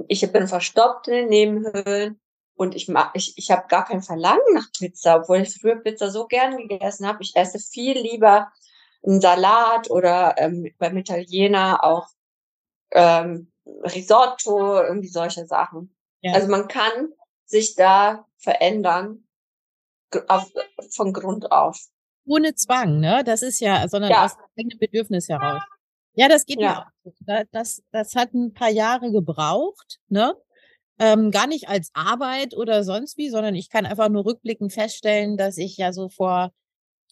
Ich 0.08 0.29
bin 0.32 0.47
verstopft 0.47 1.08
in 1.08 1.13
den 1.13 1.29
Nebenhöhlen 1.29 2.19
und 2.56 2.76
ich 2.76 2.88
mag, 2.88 3.12
ich, 3.13 3.34
ich 3.38 3.52
habe 3.52 3.68
gar 3.68 3.86
kein 3.86 4.02
Verlangen 4.02 4.54
nach 4.54 4.68
Pizza, 4.78 5.18
obwohl 5.18 5.42
ich 5.42 5.60
früher 5.60 5.76
Pizza 5.76 6.10
so 6.10 6.28
gern 6.28 6.58
gegessen 6.68 7.08
habe. 7.08 7.24
Ich 7.24 7.36
esse 7.36 7.60
viel 7.60 7.98
lieber 7.98 8.52
einen 9.06 9.22
Salat 9.22 9.89
oder 9.89 10.36
ähm, 10.38 10.72
beim 10.78 10.98
Italiener 10.98 11.84
auch 11.84 12.08
ähm, 12.92 13.52
Risotto, 13.66 14.82
irgendwie 14.82 15.08
solche 15.08 15.46
Sachen. 15.46 15.96
Ja. 16.22 16.34
Also 16.34 16.48
man 16.48 16.68
kann 16.68 17.10
sich 17.46 17.76
da 17.76 18.26
verändern 18.38 19.28
auf, 20.28 20.52
von 20.92 21.13
Grund 21.13 21.52
auf. 21.52 21.80
Ohne 22.26 22.56
Zwang, 22.56 23.00
ne? 23.00 23.24
Das 23.26 23.42
ist 23.42 23.60
ja, 23.60 23.88
sondern 23.88 24.12
ja. 24.12 24.26
aus 24.26 24.38
eigenem 24.58 24.80
Bedürfnis 24.80 25.28
heraus. 25.28 25.62
Ja, 26.13 26.30
das 26.30 26.46
geht 26.46 26.60
ja. 26.60 26.92
mir 27.26 27.46
Das, 27.52 27.82
das 27.92 28.16
hat 28.16 28.34
ein 28.34 28.54
paar 28.54 28.70
Jahre 28.70 29.12
gebraucht, 29.12 30.00
ne? 30.08 30.36
Ähm, 31.04 31.32
gar 31.32 31.48
nicht 31.48 31.68
als 31.68 31.89
Arbeit 31.94 32.56
oder 32.56 32.86
sonst 32.86 33.18
wie, 33.18 33.30
sondern 33.30 33.56
ich 33.56 33.70
kann 33.70 33.86
einfach 33.86 34.08
nur 34.08 34.26
rückblickend 34.26 34.72
feststellen, 34.72 35.36
dass 35.36 35.58
ich 35.58 35.76
ja 35.76 35.92
so 35.92 36.08
vor, 36.08 36.54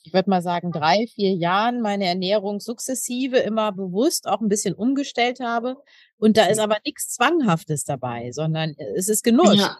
ich 0.03 0.13
würde 0.13 0.29
mal 0.29 0.41
sagen, 0.41 0.71
drei, 0.71 1.07
vier 1.13 1.33
Jahren 1.33 1.81
meine 1.81 2.05
Ernährung 2.05 2.61
sukzessive 2.61 3.39
immer 3.39 3.73
bewusst 3.73 4.27
auch 4.29 4.39
ein 4.39 4.47
bisschen 4.47 4.75
umgestellt 4.75 5.41
habe. 5.41 5.75
Und 6.17 6.37
da 6.37 6.45
ist 6.45 6.59
aber 6.59 6.77
nichts 6.85 7.09
Zwanghaftes 7.09 7.83
dabei, 7.83 8.31
sondern 8.31 8.75
es 8.95 9.09
ist 9.09 9.25
Genuss. 9.25 9.59
Ja. 9.59 9.77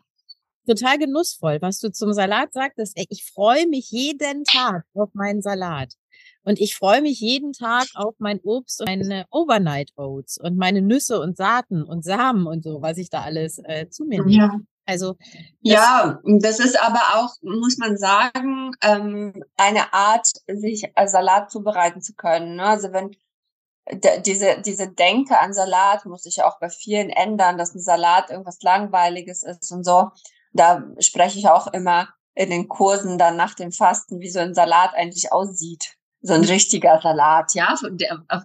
Total 0.68 0.98
genussvoll. 0.98 1.60
Was 1.62 1.80
du 1.80 1.90
zum 1.90 2.12
Salat 2.12 2.52
sagtest, 2.52 3.00
ich 3.10 3.24
freue 3.34 3.66
mich 3.68 3.92
jeden 3.92 4.44
Tag 4.44 4.84
auf 4.94 5.10
meinen 5.14 5.42
Salat. 5.42 5.94
Und 6.44 6.60
ich 6.60 6.76
freue 6.76 7.02
mich 7.02 7.20
jeden 7.20 7.54
Tag 7.54 7.88
auf 7.94 8.16
mein 8.18 8.40
Obst 8.42 8.82
und 8.82 8.88
meine 8.88 9.26
Overnight 9.30 9.92
Oats 9.96 10.40
und 10.40 10.58
meine 10.58 10.82
Nüsse 10.82 11.20
und 11.20 11.38
Saaten 11.38 11.84
und 11.84 12.04
Samen 12.04 12.48
und 12.48 12.64
so, 12.64 12.82
was 12.82 12.98
ich 12.98 13.10
da 13.10 13.22
alles 13.22 13.60
äh, 13.64 13.90
zu 13.90 14.06
mir 14.06 14.24
nehme. 14.24 14.38
Ja. 14.38 14.60
Also 14.86 15.16
ja, 15.62 16.20
das 16.24 16.60
ist 16.60 16.82
aber 16.82 17.02
auch, 17.14 17.36
muss 17.42 17.78
man 17.78 17.98
sagen, 17.98 18.72
ähm, 18.82 19.44
eine 19.56 19.94
Art, 19.94 20.28
sich 20.48 20.92
Salat 21.06 21.52
zubereiten 21.52 22.02
zu 22.02 22.14
können. 22.16 22.56
Ne? 22.56 22.64
Also 22.64 22.92
wenn 22.92 23.12
diese, 24.26 24.62
diese 24.66 24.90
Denke 24.92 25.40
an 25.40 25.54
Salat 25.54 26.06
muss 26.06 26.24
sich 26.24 26.44
auch 26.44 26.60
bei 26.60 26.70
vielen 26.70 27.10
ändern, 27.10 27.58
dass 27.58 27.76
ein 27.76 27.80
Salat 27.80 28.32
irgendwas 28.32 28.62
Langweiliges 28.62 29.44
ist 29.44 29.72
und 29.72 29.84
so. 29.84 30.10
Da 30.54 30.84
spreche 31.00 31.40
ich 31.40 31.48
auch 31.48 31.68
immer 31.68 32.10
in 32.34 32.50
den 32.50 32.68
Kursen 32.68 33.18
dann 33.18 33.38
nach 33.38 33.54
dem 33.54 33.72
Fasten, 33.72 34.20
wie 34.20 34.30
so 34.30 34.40
ein 34.40 34.54
Salat 34.54 34.94
eigentlich 34.94 35.32
aussieht 35.32 35.98
so 36.22 36.34
ein 36.34 36.44
richtiger 36.44 37.00
Salat, 37.02 37.54
ja, 37.56 37.76
der, 37.92 38.24
auf, 38.28 38.44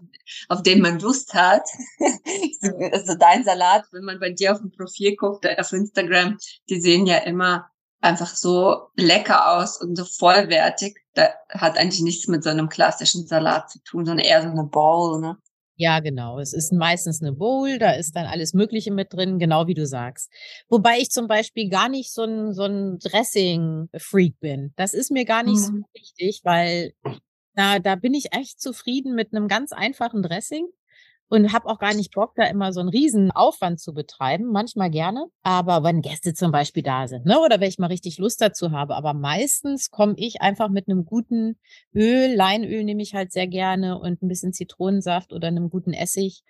auf 0.49 0.63
den 0.63 0.81
man 0.81 0.99
Lust 0.99 1.35
hat. 1.35 1.63
also 2.93 3.15
dein 3.19 3.45
Salat, 3.45 3.85
wenn 3.93 4.05
man 4.05 4.19
bei 4.19 4.31
dir 4.31 4.53
auf 4.53 4.59
dem 4.59 4.71
Profil 4.71 5.17
guckt, 5.17 5.47
auf 5.59 5.73
Instagram, 5.73 6.39
die 6.71 6.81
sehen 6.81 7.07
ja 7.07 7.19
immer 7.19 7.71
einfach 8.01 8.35
so 8.35 8.89
lecker 8.97 9.57
aus 9.57 9.81
und 9.81 9.97
so 9.97 10.05
vollwertig. 10.05 10.97
Da 11.15 11.29
hat 11.51 11.79
eigentlich 11.79 12.03
nichts 12.03 12.29
mit 12.29 12.45
so 12.45 12.51
einem 12.51 12.69
klassischen 12.69 13.27
Salat 13.27 13.71
zu 13.71 13.83
tun, 13.83 14.07
sondern 14.07 14.25
eher 14.25 14.43
so 14.43 14.49
eine 14.49 14.65
Bowl, 14.65 15.21
ne? 15.21 15.37
Ja, 15.79 16.01
genau. 16.01 16.39
Es 16.39 16.55
ist 16.55 16.73
meistens 16.73 17.21
eine 17.21 17.33
Bowl, 17.33 17.79
da 17.79 17.93
ist 17.93 18.17
dann 18.17 18.25
alles 18.25 18.55
Mögliche 18.55 18.91
mit 18.91 19.13
drin, 19.13 19.39
genau 19.39 19.67
wie 19.67 19.75
du 19.75 19.87
sagst. 19.87 20.33
Wobei 20.71 20.99
ich 20.99 21.11
zum 21.11 21.29
Beispiel 21.29 21.69
gar 21.69 21.91
nicht 21.91 22.15
so 22.15 22.23
ein, 22.23 22.55
so 22.55 22.63
ein 22.63 22.99
Dressing-Freak 22.99 24.41
bin. 24.41 24.73
Das 24.77 24.95
ist 24.95 25.11
mir 25.11 25.27
gar 25.27 25.43
nicht 25.43 25.59
mhm. 25.59 25.85
so 25.85 26.01
wichtig, 26.01 26.41
weil 26.45 26.95
da, 27.57 27.79
da 27.81 27.97
bin 27.97 28.15
ich 28.15 28.33
echt 28.33 28.61
zufrieden 28.61 29.15
mit 29.15 29.35
einem 29.35 29.49
ganz 29.49 29.73
einfachen 29.73 30.23
Dressing 30.23 30.67
und 31.29 31.53
habe 31.53 31.67
auch 31.67 31.79
gar 31.79 31.95
nicht 31.95 32.13
Bock, 32.13 32.35
da 32.37 32.45
immer 32.45 32.73
so 32.73 32.81
einen 32.81 32.89
riesen 32.89 33.31
Aufwand 33.33 33.81
zu 33.81 33.93
betreiben. 33.93 34.47
Manchmal 34.47 34.91
gerne, 34.91 35.27
aber 35.43 35.83
wenn 35.83 36.03
Gäste 36.03 36.35
zum 36.35 36.53
Beispiel 36.53 36.83
da 36.83 37.09
sind, 37.09 37.27
ne, 37.27 37.41
oder 37.41 37.59
wenn 37.59 37.69
ich 37.69 37.79
mal 37.79 37.89
richtig 37.89 38.19
Lust 38.19 38.41
dazu 38.41 38.71
habe. 38.71 38.95
Aber 38.95 39.15
meistens 39.15 39.91
komme 39.91 40.15
ich 40.17 40.41
einfach 40.41 40.69
mit 40.69 40.89
einem 40.89 41.05
guten 41.05 41.59
Öl, 41.95 42.35
Leinöl 42.35 42.85
nehme 42.85 43.03
ich 43.03 43.15
halt 43.15 43.33
sehr 43.33 43.49
gerne 43.49 43.99
und 43.99 44.23
ein 44.23 44.29
bisschen 44.29 44.53
Zitronensaft 44.53 45.33
oder 45.33 45.49
einem 45.49 45.71
guten 45.71 45.93
Essig 45.93 46.43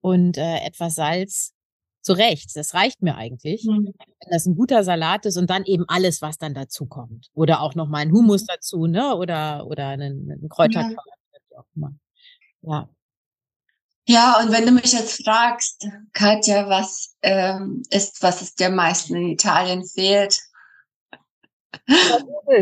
und 0.00 0.36
äh, 0.36 0.58
etwas 0.66 0.94
Salz 0.96 1.54
zurecht. 2.02 2.50
Das 2.54 2.74
reicht 2.74 3.02
mir 3.02 3.16
eigentlich, 3.16 3.64
mhm. 3.64 3.92
wenn 3.96 4.30
das 4.30 4.46
ein 4.46 4.56
guter 4.56 4.84
Salat 4.84 5.26
ist 5.26 5.36
und 5.36 5.50
dann 5.50 5.64
eben 5.64 5.84
alles, 5.88 6.22
was 6.22 6.38
dann 6.38 6.54
dazu 6.54 6.86
kommt. 6.86 7.28
Oder 7.34 7.60
auch 7.60 7.74
noch 7.74 7.88
mal 7.88 7.98
ein 7.98 8.12
Humus 8.12 8.42
mhm. 8.42 8.46
dazu, 8.48 8.86
ne? 8.86 9.16
Oder 9.16 9.66
oder 9.66 9.88
einen, 9.88 10.30
einen 10.30 10.48
Kräuterquark, 10.48 11.06
ja. 11.50 11.90
Ja. 12.62 12.88
Ja, 14.06 14.40
und 14.40 14.50
wenn 14.50 14.66
du 14.66 14.72
mich 14.72 14.92
jetzt 14.92 15.22
fragst, 15.24 15.86
Katja, 16.12 16.68
was 16.68 17.14
ähm, 17.22 17.82
ist, 17.90 18.22
was 18.22 18.42
es 18.42 18.54
der 18.54 18.70
meisten 18.70 19.14
in 19.14 19.28
Italien 19.28 19.86
fehlt? 19.86 20.40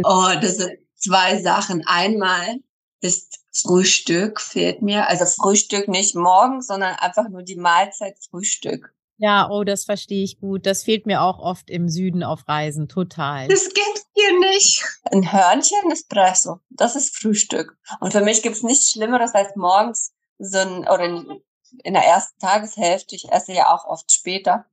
oh, 0.05 0.33
das 0.43 0.59
sind 0.59 0.79
zwei 0.95 1.41
Sachen. 1.41 1.87
Einmal 1.87 2.59
ist 3.01 3.41
Frühstück 3.53 4.41
fehlt 4.41 4.83
mir. 4.83 5.09
Also 5.09 5.25
Frühstück 5.25 5.89
nicht 5.89 6.15
morgens, 6.15 6.67
sondern 6.67 6.95
einfach 6.97 7.29
nur 7.29 7.43
die 7.43 7.57
Mahlzeit 7.57 8.17
Frühstück. 8.31 8.95
Ja, 9.19 9.51
oh, 9.51 9.65
das 9.65 9.85
verstehe 9.85 10.23
ich 10.23 10.39
gut. 10.39 10.65
Das 10.65 10.85
fehlt 10.85 11.05
mir 11.05 11.23
auch 11.23 11.41
oft 11.41 11.71
im 11.71 11.89
Süden 11.89 12.23
auf 12.23 12.47
Reisen, 12.49 12.89
total. 12.89 13.49
Das 13.49 13.69
geht 13.75 14.05
hier 14.15 14.39
nicht. 14.39 14.85
Ein 15.11 15.33
Hörnchen 15.33 15.91
Espresso, 15.91 16.61
das 16.71 16.95
ist 16.95 17.17
Frühstück. 17.17 17.77
Und 18.01 18.13
für 18.13 18.21
mich 18.21 18.43
gibt's 18.43 18.63
nichts 18.63 18.91
Schlimmeres 18.91 19.35
als 19.35 19.57
morgens 19.57 20.13
so 20.39 20.59
ein, 20.59 20.89
oder 20.89 21.05
in, 21.05 21.43
in 21.83 21.95
der 21.95 22.05
ersten 22.05 22.39
Tageshälfte, 22.39 23.17
ich 23.17 23.31
esse 23.31 23.53
ja 23.53 23.75
auch 23.75 23.85
oft 23.87 24.13
später, 24.13 24.67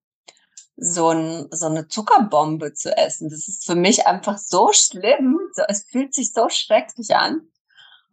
so, 0.78 1.10
ein, 1.10 1.48
so 1.52 1.68
eine 1.68 1.88
Zuckerbombe 1.88 2.74
zu 2.74 2.96
essen. 2.96 3.30
Das 3.30 3.48
ist 3.48 3.66
für 3.66 3.76
mich 3.76 4.06
einfach 4.06 4.38
so 4.38 4.72
schlimm. 4.74 5.40
So, 5.54 5.64
es 5.68 5.86
fühlt 5.90 6.14
sich 6.14 6.34
so 6.34 6.50
schrecklich 6.50 7.16
an. 7.16 7.48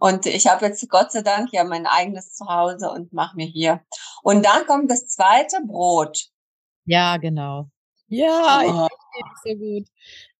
Und 0.02 0.26
ich 0.26 0.48
habe 0.48 0.66
jetzt 0.66 0.88
Gott 0.88 1.12
sei 1.12 1.22
Dank 1.22 1.52
ja 1.52 1.62
mein 1.62 1.86
eigenes 1.86 2.34
Zuhause 2.34 2.90
und 2.90 3.12
mache 3.12 3.36
mir 3.36 3.46
hier. 3.46 3.84
Und 4.24 4.44
dann 4.44 4.66
kommt 4.66 4.90
das 4.90 5.06
zweite 5.06 5.58
Brot. 5.64 6.24
Ja, 6.84 7.18
genau. 7.18 7.70
Ja, 8.08 8.62
oh. 8.66 8.88
ich 8.88 9.52
so 9.52 9.56
gut. 9.56 9.86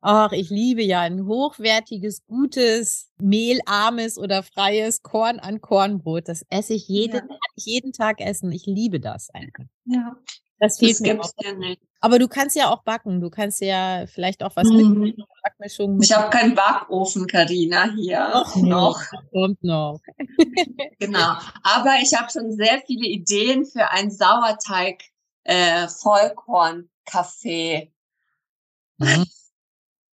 Ach, 0.01 0.33
ich 0.33 0.51
liebe 0.51 0.83
ja 0.83 1.03
ein 1.03 1.27
hochwertiges, 1.27 2.27
gutes, 2.27 3.13
mehlarmes 3.19 4.19
oder 4.19 4.43
freies 4.43 5.03
Korn 5.03 5.39
an 5.39 5.61
Kornbrot. 5.61 6.27
Das 6.27 6.45
esse 6.51 6.75
ich 6.75 6.89
jeden, 6.89 7.31
ja. 7.31 7.37
jeden 7.55 7.93
Tag 7.93 8.21
essen. 8.21 8.51
Ich 8.51 8.67
liebe 8.67 8.99
das 8.99 9.31
einfach. 9.31 9.67
Ja. 9.85 10.17
Das 10.63 10.79
fehlt 10.79 10.93
das 10.93 11.01
mir 11.01 11.21
auch. 11.21 11.33
Ja 11.41 11.53
nicht. 11.55 11.83
Aber 11.99 12.21
du 12.21 12.29
kannst 12.29 12.55
ja 12.55 12.71
auch 12.71 12.85
backen. 12.85 13.21
Du 13.21 13.31
kannst 13.31 13.61
ja 13.61 14.07
vielleicht 14.07 14.45
auch 14.45 14.55
was 14.55 14.69
mhm. 14.69 15.01
mit 15.01 15.17
Backmischung. 15.43 15.97
Mit 15.97 16.05
ich 16.05 16.17
habe 16.17 16.31
keinen 16.31 16.55
Backofen, 16.55 17.27
Karina, 17.27 17.91
hier 17.97 18.29
noch. 18.33 18.55
noch. 18.55 19.03
Kommt 19.33 19.65
noch. 19.65 19.99
genau. 21.01 21.35
Aber 21.65 21.97
ich 22.01 22.15
habe 22.15 22.31
schon 22.31 22.53
sehr 22.53 22.81
viele 22.87 23.09
Ideen 23.09 23.67
für 23.67 23.91
ein 23.91 24.13
Sauerteig 24.13 25.03
äh, 25.43 25.89
Vollkorn-Kaffee. 25.89 27.93
Mhm. 28.99 29.27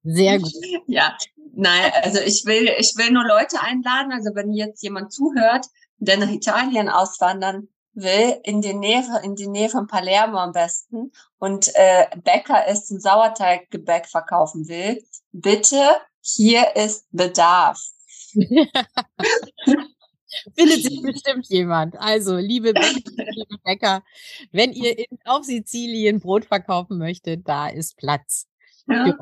Sehr 0.02 0.38
gut. 0.38 0.54
Ja, 0.86 1.14
nein, 1.52 1.92
also 2.02 2.20
ich 2.20 2.46
will, 2.46 2.70
ich 2.78 2.94
will 2.96 3.10
nur 3.10 3.26
Leute 3.26 3.60
einladen. 3.60 4.12
Also 4.12 4.34
wenn 4.34 4.54
jetzt 4.54 4.82
jemand 4.82 5.12
zuhört, 5.12 5.66
der 5.98 6.16
nach 6.16 6.30
Italien 6.30 6.88
auswandern 6.88 7.68
will, 8.00 8.40
in 8.44 8.60
die 8.60 8.74
Nähe, 8.74 9.04
in 9.22 9.34
die 9.34 9.48
Nähe 9.48 9.68
von 9.68 9.86
Palermo 9.86 10.38
am 10.38 10.52
besten 10.52 11.12
und 11.38 11.68
äh, 11.74 12.06
Bäcker 12.22 12.66
ist, 12.66 12.90
ein 12.90 13.00
Sauerteiggebäck 13.00 14.06
verkaufen 14.06 14.68
will, 14.68 15.02
bitte, 15.32 15.96
hier 16.20 16.76
ist 16.76 17.06
Bedarf. 17.10 17.80
Findet 20.54 20.82
sich 20.82 21.02
bestimmt 21.02 21.46
jemand. 21.48 21.98
Also, 21.98 22.36
liebe 22.36 22.74
Bäcker, 23.64 24.02
wenn 24.52 24.72
ihr 24.72 24.98
in, 24.98 25.18
auf 25.24 25.44
Sizilien 25.44 26.20
Brot 26.20 26.44
verkaufen 26.44 26.98
möchtet, 26.98 27.48
da 27.48 27.68
ist 27.68 27.96
Platz. 27.96 28.46
Ja. 28.88 29.14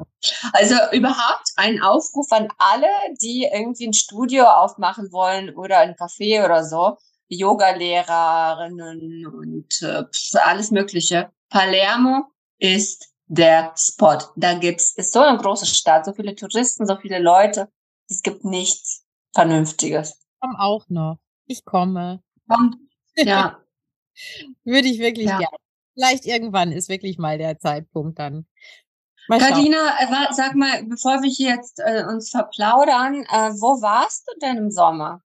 Also 0.52 0.74
überhaupt 0.92 1.50
ein 1.56 1.82
Aufruf 1.82 2.30
an 2.30 2.48
alle, 2.58 2.86
die 3.20 3.48
irgendwie 3.52 3.88
ein 3.88 3.92
Studio 3.92 4.44
aufmachen 4.44 5.10
wollen 5.10 5.54
oder 5.56 5.78
ein 5.78 5.94
Café 5.94 6.44
oder 6.44 6.64
so. 6.64 6.96
Yoga-Lehrerinnen 7.28 9.26
und 9.26 9.82
äh, 9.82 10.04
alles 10.44 10.70
Mögliche. 10.70 11.30
Palermo 11.48 12.24
ist 12.58 13.12
der 13.26 13.72
Spot. 13.76 14.18
Da 14.36 14.54
gibt's, 14.54 14.96
ist 14.96 15.12
so 15.12 15.20
eine 15.20 15.38
große 15.38 15.66
Stadt, 15.66 16.04
so 16.04 16.12
viele 16.12 16.34
Touristen, 16.34 16.86
so 16.86 16.96
viele 16.96 17.18
Leute. 17.18 17.70
Es 18.08 18.22
gibt 18.22 18.44
nichts 18.44 19.04
Vernünftiges. 19.34 20.10
Ich 20.10 20.40
komme 20.40 20.58
auch 20.58 20.88
noch. 20.88 21.18
Ich 21.46 21.64
komme. 21.64 22.22
Kommt. 22.48 22.76
Ja. 23.16 23.60
Würde 24.64 24.88
ich 24.88 24.98
wirklich 24.98 25.26
ja. 25.26 25.38
gerne. 25.38 25.56
Vielleicht 25.94 26.26
irgendwann 26.26 26.72
ist 26.72 26.88
wirklich 26.88 27.18
mal 27.18 27.38
der 27.38 27.58
Zeitpunkt 27.58 28.18
dann. 28.18 28.46
Kadina, 29.28 29.96
äh, 29.98 30.32
sag 30.32 30.54
mal, 30.54 30.84
bevor 30.84 31.22
wir 31.22 31.30
hier 31.30 31.56
jetzt 31.56 31.80
äh, 31.80 32.04
uns 32.06 32.30
verplaudern, 32.30 33.24
äh, 33.24 33.50
wo 33.60 33.80
warst 33.82 34.28
du 34.28 34.38
denn 34.40 34.56
im 34.58 34.70
Sommer? 34.70 35.22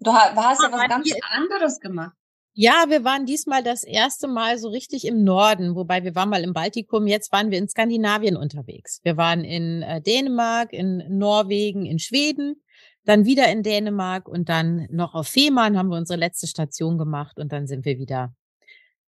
Du 0.00 0.12
hast, 0.12 0.34
hast 0.34 0.62
ja 0.62 0.72
was 0.72 0.88
ganz 0.88 1.10
anderes 1.32 1.78
gemacht. 1.78 2.16
Ja, 2.52 2.86
wir 2.88 3.04
waren 3.04 3.26
diesmal 3.26 3.62
das 3.62 3.84
erste 3.84 4.26
Mal 4.26 4.58
so 4.58 4.68
richtig 4.68 5.06
im 5.06 5.22
Norden, 5.22 5.76
wobei 5.76 6.02
wir 6.02 6.14
waren 6.14 6.30
mal 6.30 6.42
im 6.42 6.52
Baltikum, 6.52 7.06
jetzt 7.06 7.32
waren 7.32 7.50
wir 7.50 7.58
in 7.58 7.68
Skandinavien 7.68 8.36
unterwegs. 8.36 9.00
Wir 9.04 9.16
waren 9.16 9.44
in 9.44 9.82
äh, 9.82 10.02
Dänemark, 10.02 10.72
in 10.72 11.04
Norwegen, 11.08 11.86
in 11.86 11.98
Schweden, 11.98 12.60
dann 13.04 13.24
wieder 13.24 13.50
in 13.52 13.62
Dänemark 13.62 14.28
und 14.28 14.48
dann 14.48 14.88
noch 14.90 15.14
auf 15.14 15.28
Fehmarn 15.28 15.78
haben 15.78 15.90
wir 15.90 15.96
unsere 15.96 16.18
letzte 16.18 16.48
Station 16.48 16.98
gemacht 16.98 17.38
und 17.38 17.52
dann 17.52 17.66
sind 17.66 17.84
wir 17.84 17.98
wieder, 17.98 18.34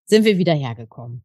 sind 0.05 0.25
wir 0.25 0.39
wieder 0.39 0.55
hergekommen. 0.55 1.25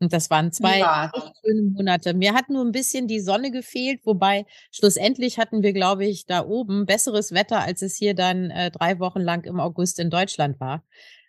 Und 0.00 0.14
das 0.14 0.30
waren 0.30 0.50
zwei 0.50 0.78
ja. 0.78 1.12
schöne 1.44 1.62
Monate. 1.62 2.14
Mir 2.14 2.32
hat 2.32 2.48
nur 2.48 2.64
ein 2.64 2.72
bisschen 2.72 3.06
die 3.06 3.20
Sonne 3.20 3.50
gefehlt, 3.50 4.00
wobei 4.04 4.46
schlussendlich 4.72 5.38
hatten 5.38 5.62
wir, 5.62 5.74
glaube 5.74 6.06
ich, 6.06 6.24
da 6.24 6.44
oben 6.44 6.86
besseres 6.86 7.32
Wetter, 7.32 7.60
als 7.60 7.82
es 7.82 7.96
hier 7.96 8.14
dann 8.14 8.50
äh, 8.50 8.70
drei 8.70 8.98
Wochen 8.98 9.20
lang 9.20 9.44
im 9.44 9.60
August 9.60 9.98
in 9.98 10.08
Deutschland 10.08 10.58
war. 10.58 10.82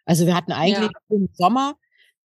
Also 0.06 0.26
wir 0.26 0.36
hatten 0.36 0.54
eigentlich 0.54 0.90
ja. 1.10 1.18
Sommer 1.34 1.76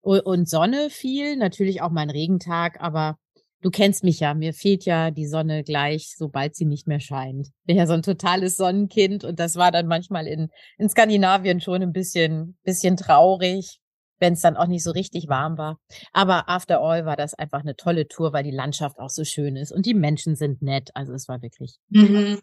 und 0.01 0.49
Sonne 0.49 0.89
viel, 0.89 1.37
natürlich 1.37 1.83
auch 1.83 1.91
mal 1.91 2.03
einen 2.03 2.11
Regentag, 2.11 2.81
aber 2.81 3.19
du 3.61 3.71
kennst 3.71 4.05
mich 4.05 4.21
ja, 4.21 4.35
mir 4.35 4.55
fehlt 4.55 4.85
ja 4.85 5.11
die 5.11 5.27
Sonne 5.27 5.65
gleich, 5.65 6.15
sobald 6.17 6.55
sie 6.55 6.65
nicht 6.65 6.87
mehr 6.87 7.01
scheint. 7.01 7.49
Ich 7.49 7.65
bin 7.65 7.77
ja 7.77 7.89
so 7.89 7.95
ein 7.95 8.03
totales 8.03 8.57
Sonnenkind 8.57 9.25
und 9.25 9.41
das 9.41 9.57
war 9.57 9.73
dann 9.73 9.89
manchmal 9.89 10.29
in, 10.29 10.49
in 10.79 10.89
Skandinavien 10.89 11.61
schon 11.61 11.83
ein 11.83 11.93
bisschen, 11.93 12.57
bisschen 12.63 12.97
traurig, 12.97 13.81
wenn 14.19 14.35
es 14.35 14.41
dann 14.41 14.57
auch 14.57 14.67
nicht 14.67 14.83
so 14.83 14.91
richtig 14.91 15.29
warm 15.29 15.59
war. 15.59 15.79
Aber 16.13 16.49
after 16.49 16.81
all 16.81 17.05
war 17.05 17.17
das 17.17 17.35
einfach 17.35 17.61
eine 17.61 17.77
tolle 17.77 18.09
Tour, 18.09 18.33
weil 18.33 18.45
die 18.45 18.51
Landschaft 18.51 18.99
auch 18.99 19.11
so 19.11 19.25
schön 19.25 19.57
ist 19.57 19.73
und 19.73 19.87
die 19.87 19.95
Menschen 19.95 20.37
sind 20.37 20.63
nett. 20.63 20.91
Also 20.95 21.13
es 21.13 21.29
war 21.29 21.43
wirklich. 21.43 21.77
Mhm. 21.89 22.41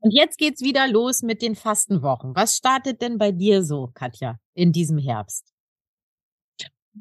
Und 0.00 0.10
jetzt 0.12 0.38
geht's 0.38 0.62
wieder 0.62 0.88
los 0.88 1.22
mit 1.22 1.42
den 1.42 1.56
Fastenwochen. 1.56 2.34
Was 2.34 2.56
startet 2.56 3.02
denn 3.02 3.18
bei 3.18 3.32
dir 3.32 3.64
so, 3.64 3.90
Katja, 3.94 4.38
in 4.54 4.72
diesem 4.72 4.98
Herbst? 4.98 5.55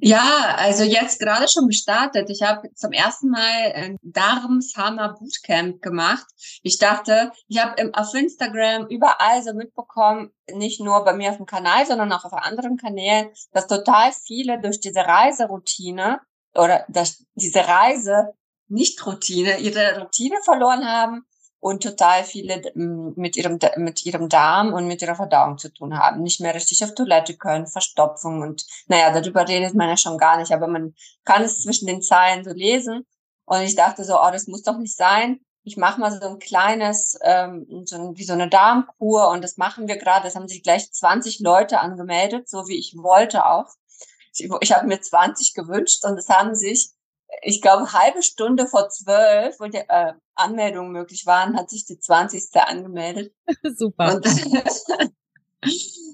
Ja, 0.02 0.56
also 0.58 0.84
jetzt 0.84 1.20
gerade 1.20 1.48
schon 1.48 1.68
gestartet. 1.68 2.30
Ich 2.30 2.42
habe 2.42 2.74
zum 2.74 2.92
ersten 2.92 3.30
Mal 3.30 3.72
ein 3.74 3.98
Darmshammer 4.02 5.16
Bootcamp 5.18 5.82
gemacht. 5.82 6.26
Ich 6.64 6.78
dachte, 6.80 7.32
ich 7.48 7.64
habe 7.64 7.92
auf 7.94 8.14
Instagram 8.14 8.88
überall 8.88 9.42
so 9.42 9.54
mitbekommen, 9.54 10.32
nicht 10.52 10.82
nur 10.82 11.04
bei 11.06 11.14
mir 11.14 11.32
auf 11.32 11.38
dem 11.38 11.46
Kanal, 11.46 11.86
sondern 11.86 12.12
auch 12.12 12.26
auf 12.26 12.34
anderen 12.34 12.78
Kanälen, 12.78 13.30
dass 13.52 13.68
total 13.68 14.12
viele 14.12 14.60
durch 14.60 14.80
diese 14.80 15.00
Reiseroutine 15.00 16.20
oder 16.54 16.86
dass 16.90 17.24
diese 17.36 17.66
Reise 17.66 18.34
nicht 18.68 19.06
Routine, 19.06 19.60
ihre 19.60 20.02
Routine 20.02 20.38
verloren 20.44 20.86
haben 20.86 21.26
und 21.66 21.82
total 21.82 22.24
viele 22.24 22.62
mit 22.76 23.36
ihrem, 23.36 23.58
mit 23.78 24.06
ihrem 24.06 24.30
Darm 24.30 24.72
und 24.72 24.86
mit 24.86 25.02
ihrer 25.02 25.16
Verdauung 25.16 25.58
zu 25.58 25.74
tun 25.74 25.98
haben, 25.98 26.22
nicht 26.22 26.40
mehr 26.40 26.54
richtig 26.54 26.84
auf 26.84 26.94
Toilette 26.94 27.38
können, 27.38 27.66
Verstopfung 27.66 28.44
und 28.44 28.68
naja, 28.86 29.12
darüber 29.12 29.48
redet 29.48 29.74
man 29.74 29.90
ja 29.90 29.98
schon 29.98 30.20
gar 30.20 30.38
nicht, 30.38 30.52
aber 30.52 30.68
man 30.68 30.94
kann 31.24 31.42
es 31.42 31.64
zwischen 31.64 31.88
den 31.88 32.04
Zeilen 32.04 32.44
so 32.44 32.52
lesen 32.52 33.08
und 33.46 33.62
ich 33.62 33.76
dachte 33.76 34.04
so, 34.04 34.14
oh, 34.22 34.30
das 34.32 34.46
muss 34.46 34.62
doch 34.62 34.78
nicht 34.78 34.96
sein. 34.96 35.40
Ich 35.64 35.76
mache 35.76 36.00
mal 36.00 36.12
so 36.12 36.28
ein 36.28 36.38
kleines, 36.38 37.18
ähm, 37.24 37.66
so 37.86 37.96
ein, 37.96 38.16
wie 38.16 38.26
so 38.26 38.34
eine 38.34 38.48
Darmkur 38.48 39.30
und 39.30 39.44
das 39.44 39.58
machen 39.58 39.88
wir 39.88 39.98
gerade. 39.98 40.26
Das 40.26 40.36
haben 40.36 40.48
sich 40.48 40.62
gleich 40.62 40.92
20 40.92 41.40
Leute 41.40 41.80
angemeldet, 41.80 42.48
so 42.48 42.68
wie 42.68 42.78
ich 42.78 42.94
wollte 42.96 43.44
auch. 43.44 43.70
Ich, 44.38 44.48
ich 44.62 44.72
habe 44.72 44.86
mir 44.86 45.02
20 45.02 45.56
gewünscht 45.56 46.06
und 46.06 46.16
es 46.20 46.30
haben 46.30 46.54
sich 46.54 46.92
ich 47.42 47.62
glaube, 47.62 47.94
halbe 47.94 48.22
Stunde 48.22 48.68
vor 48.68 48.90
zwölf, 48.90 49.60
wo 49.60 49.66
die 49.66 49.78
äh, 49.78 50.14
Anmeldungen 50.36 50.92
möglich 50.92 51.26
waren, 51.26 51.58
hat 51.58 51.70
sich 51.70 51.86
die 51.86 52.00
20. 52.00 52.56
angemeldet. 52.56 53.34
Super. 53.78 54.16
Und, 54.16 54.26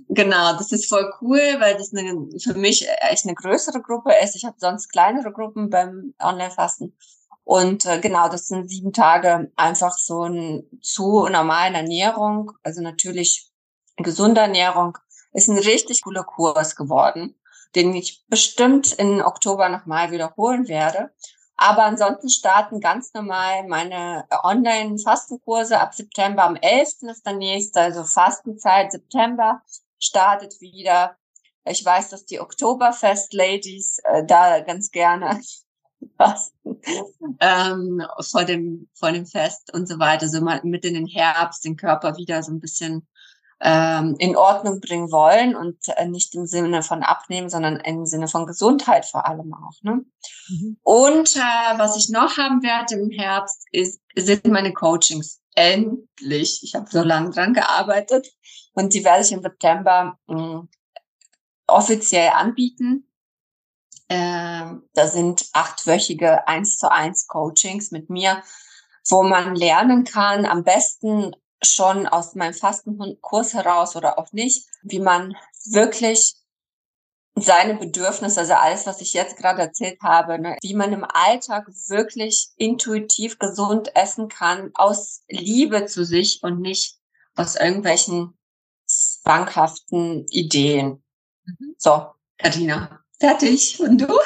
genau, 0.10 0.54
das 0.54 0.72
ist 0.72 0.88
voll 0.88 1.12
cool, 1.22 1.56
weil 1.60 1.78
das 1.78 1.94
eine, 1.94 2.28
für 2.40 2.54
mich 2.54 2.88
echt 3.02 3.26
eine 3.26 3.36
größere 3.36 3.82
Gruppe 3.82 4.14
ist. 4.24 4.36
Ich 4.36 4.46
habe 4.46 4.58
sonst 4.60 4.90
kleinere 4.90 5.32
Gruppen 5.32 5.70
beim 5.70 6.14
Online-Fasten. 6.20 6.96
Und 7.44 7.86
äh, 7.86 8.00
genau, 8.00 8.30
das 8.30 8.48
sind 8.48 8.70
sieben 8.70 8.94
Tage 8.94 9.52
einfach 9.56 9.98
so 9.98 10.24
ein 10.24 10.64
zu 10.82 11.28
normalen 11.28 11.76
Ernährung, 11.76 12.52
also 12.64 12.82
natürlich 12.82 13.52
gesunde 13.98 14.42
Ernährung, 14.42 14.98
ist 15.34 15.50
ein 15.50 15.58
richtig 15.58 16.04
cooler 16.04 16.24
Kurs 16.24 16.76
geworden 16.76 17.36
den 17.76 17.94
ich 17.94 18.24
bestimmt 18.28 18.92
in 18.94 19.22
Oktober 19.22 19.70
nochmal 19.70 20.12
wiederholen 20.12 20.68
werde. 20.68 21.12
Aber 21.58 21.84
ansonsten 21.84 22.30
starten 22.30 22.80
ganz 22.80 23.14
normal 23.14 23.68
meine 23.68 24.26
Online-Fastenkurse 24.44 25.80
ab 25.80 25.94
September. 25.94 26.44
Am 26.44 26.56
11. 26.56 27.04
ist 27.04 27.26
der 27.26 27.34
nächste, 27.34 27.82
also 27.82 28.04
Fastenzeit 28.04 28.92
September 28.92 29.62
startet 30.00 30.60
wieder. 30.60 31.16
Ich 31.64 31.86
weiß, 31.86 32.10
dass 32.10 32.26
die 32.26 32.40
Oktoberfest-Ladies 32.40 34.00
äh, 34.04 34.26
da 34.26 34.62
ganz 34.62 34.90
gerne 34.90 35.40
fasten 36.18 36.82
ähm, 37.40 38.04
vor 38.20 38.44
dem 38.44 38.90
vor 38.94 39.12
dem 39.12 39.26
Fest 39.26 39.74
und 39.74 39.88
so 39.88 40.00
weiter, 40.00 40.28
so 40.28 40.42
mal 40.42 40.62
mit 40.64 40.86
in 40.86 40.94
den 40.94 41.06
Herbst 41.06 41.64
den 41.66 41.78
Körper 41.78 42.18
wieder 42.18 42.44
so 42.44 42.52
ein 42.52 42.60
bisschen 42.60 43.08
ähm, 43.64 44.16
in 44.18 44.36
Ordnung 44.36 44.80
bringen 44.80 45.12
wollen 45.12 45.56
und 45.56 45.78
äh, 45.96 46.08
nicht 46.08 46.34
im 46.34 46.48
Sinne 46.48 46.82
von 46.82 47.04
abnehmen, 47.04 47.50
sondern 47.50 47.78
im 47.78 48.08
Sinne 48.08 48.28
von 48.28 48.48
Gesundheit 48.48 49.06
vor 49.06 49.28
allem 49.28 49.54
auch. 49.54 49.82
Ne? 49.84 50.04
Mhm. 50.50 50.78
Und 50.82 51.36
äh, 51.36 51.78
was 51.78 51.96
ich 51.96 52.10
noch 52.10 52.38
haben 52.38 52.64
werde 52.64 52.96
im 52.96 53.12
Herbst, 53.12 53.64
ist, 53.72 54.02
sind 54.16 54.46
meine 54.48 54.74
Coachings. 54.74 55.40
Endlich. 55.54 56.62
Ich 56.64 56.74
habe 56.76 56.90
so 56.90 57.04
lange 57.04 57.30
dran 57.30 57.54
gearbeitet 57.54 58.28
und 58.74 58.94
die 58.94 59.04
werde 59.04 59.24
ich 59.24 59.32
im 59.32 59.42
September 59.42 60.18
mh, 60.28 60.68
offiziell 61.68 62.30
anbieten. 62.30 63.12
Äh, 64.08 64.74
da 64.94 65.08
sind 65.08 65.46
achtwöchige 65.54 66.48
eins 66.48 66.78
zu 66.78 66.92
eins 66.92 67.28
Coachings 67.28 67.92
mit 67.92 68.10
mir, 68.10 68.42
wo 69.08 69.24
man 69.24 69.56
lernen 69.56 70.04
kann, 70.04 70.46
am 70.46 70.64
besten 70.64 71.34
schon 71.64 72.08
aus 72.08 72.36
meinem 72.36 72.54
Fastenkurs 72.54 73.54
heraus 73.54 73.96
oder 73.96 74.18
auch 74.18 74.32
nicht, 74.32 74.68
wie 74.84 75.00
man 75.00 75.36
wirklich 75.66 76.36
seine 77.36 77.76
Bedürfnisse, 77.76 78.42
also 78.42 78.54
alles, 78.54 78.86
was 78.86 79.02
ich 79.02 79.14
jetzt 79.14 79.38
gerade 79.38 79.62
erzählt 79.62 80.00
habe, 80.02 80.38
ne, 80.40 80.58
wie 80.62 80.74
man 80.74 80.92
im 80.92 81.06
Alltag 81.06 81.68
wirklich 81.88 82.50
intuitiv 82.58 83.40
gesund 83.40 83.96
essen 83.96 84.28
kann, 84.28 84.72
aus 84.74 85.24
Liebe 85.30 85.86
zu 85.86 86.04
sich 86.04 86.40
und 86.44 86.60
nicht 86.60 86.98
aus 87.36 87.56
irgendwelchen 87.56 88.38
zwanghaften 88.86 90.26
Ideen. 90.30 91.04
Mhm. 91.46 91.76
So, 91.78 92.08
Katina, 92.38 93.00
fertig. 93.20 93.80
Und 93.80 94.00
du? 94.02 94.20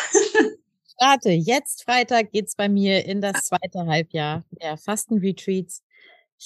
Starte. 0.96 1.30
Jetzt 1.30 1.84
Freitag 1.84 2.32
geht's 2.32 2.56
bei 2.56 2.70
mir 2.70 3.06
in 3.06 3.22
das 3.22 3.46
zweite 3.46 3.86
Halbjahr 3.86 4.44
der 4.50 4.78
Fastenretreats. 4.78 5.84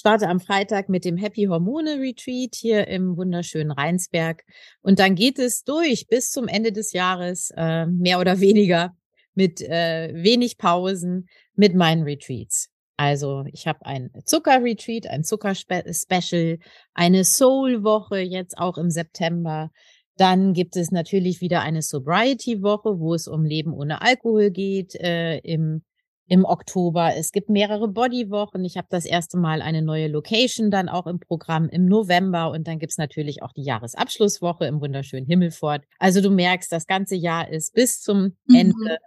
Starte 0.00 0.28
am 0.28 0.40
Freitag 0.40 0.88
mit 0.88 1.04
dem 1.04 1.18
Happy 1.18 1.44
Hormone 1.44 2.00
Retreat 2.00 2.54
hier 2.54 2.88
im 2.88 3.18
wunderschönen 3.18 3.70
Rheinsberg. 3.70 4.44
Und 4.80 4.98
dann 4.98 5.14
geht 5.14 5.38
es 5.38 5.62
durch 5.62 6.06
bis 6.06 6.30
zum 6.30 6.48
Ende 6.48 6.72
des 6.72 6.94
Jahres, 6.94 7.52
äh, 7.54 7.84
mehr 7.84 8.18
oder 8.18 8.40
weniger, 8.40 8.96
mit 9.34 9.60
äh, 9.60 10.10
wenig 10.14 10.56
Pausen, 10.56 11.28
mit 11.54 11.74
meinen 11.74 12.04
Retreats. 12.04 12.70
Also 12.96 13.44
ich 13.52 13.66
habe 13.66 13.84
ein 13.84 14.10
Zucker-Retreat, 14.24 15.06
ein 15.06 15.22
Zucker-Special, 15.22 16.58
eine 16.94 17.24
Soul-Woche 17.24 18.20
jetzt 18.20 18.56
auch 18.56 18.78
im 18.78 18.90
September. 18.90 19.70
Dann 20.16 20.54
gibt 20.54 20.76
es 20.76 20.90
natürlich 20.92 21.42
wieder 21.42 21.60
eine 21.60 21.82
Sobriety-Woche, 21.82 22.98
wo 22.98 23.12
es 23.12 23.28
um 23.28 23.44
Leben 23.44 23.74
ohne 23.74 24.00
Alkohol 24.00 24.50
geht 24.50 24.94
äh, 24.94 25.40
im, 25.40 25.82
im 26.30 26.44
Oktober. 26.44 27.16
Es 27.16 27.32
gibt 27.32 27.48
mehrere 27.48 27.88
Body-Wochen. 27.88 28.64
Ich 28.64 28.76
habe 28.76 28.86
das 28.88 29.04
erste 29.04 29.36
Mal 29.36 29.60
eine 29.60 29.82
neue 29.82 30.06
Location 30.06 30.70
dann 30.70 30.88
auch 30.88 31.08
im 31.08 31.18
Programm 31.18 31.68
im 31.68 31.86
November. 31.86 32.52
Und 32.52 32.68
dann 32.68 32.78
gibt's 32.78 32.98
natürlich 32.98 33.42
auch 33.42 33.52
die 33.52 33.64
Jahresabschlusswoche 33.64 34.64
im 34.64 34.80
wunderschönen 34.80 35.26
Himmelfort. 35.26 35.82
Also 35.98 36.20
du 36.20 36.30
merkst, 36.30 36.70
das 36.70 36.86
ganze 36.86 37.16
Jahr 37.16 37.50
ist 37.50 37.74
bis 37.74 38.00
zum 38.00 38.36
mhm. 38.46 38.54
Ende 38.54 38.98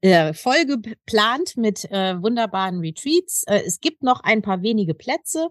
äh, 0.00 0.32
voll 0.32 0.64
geplant 0.64 1.58
mit 1.58 1.84
äh, 1.90 2.20
wunderbaren 2.22 2.80
Retreats. 2.80 3.44
Äh, 3.46 3.64
es 3.66 3.80
gibt 3.80 4.02
noch 4.02 4.20
ein 4.20 4.40
paar 4.40 4.62
wenige 4.62 4.94
Plätze. 4.94 5.48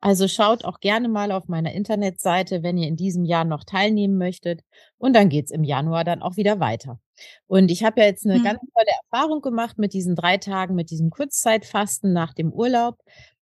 Also 0.00 0.28
schaut 0.28 0.64
auch 0.64 0.80
gerne 0.80 1.08
mal 1.08 1.32
auf 1.32 1.48
meiner 1.48 1.72
Internetseite, 1.72 2.62
wenn 2.62 2.78
ihr 2.78 2.88
in 2.88 2.96
diesem 2.96 3.24
Jahr 3.24 3.44
noch 3.44 3.64
teilnehmen 3.64 4.16
möchtet. 4.16 4.60
Und 4.96 5.14
dann 5.14 5.28
geht's 5.28 5.50
im 5.50 5.64
Januar 5.64 6.04
dann 6.04 6.22
auch 6.22 6.36
wieder 6.36 6.60
weiter. 6.60 7.00
Und 7.46 7.70
ich 7.70 7.82
habe 7.84 8.00
ja 8.00 8.06
jetzt 8.06 8.24
eine 8.24 8.38
mhm. 8.38 8.44
ganz 8.44 8.60
tolle 8.60 8.90
Erfahrung 9.10 9.40
gemacht 9.40 9.78
mit 9.78 9.92
diesen 9.92 10.14
drei 10.14 10.38
Tagen, 10.38 10.74
mit 10.74 10.90
diesem 10.90 11.10
Kurzzeitfasten 11.10 12.12
nach 12.12 12.32
dem 12.32 12.52
Urlaub. 12.52 12.96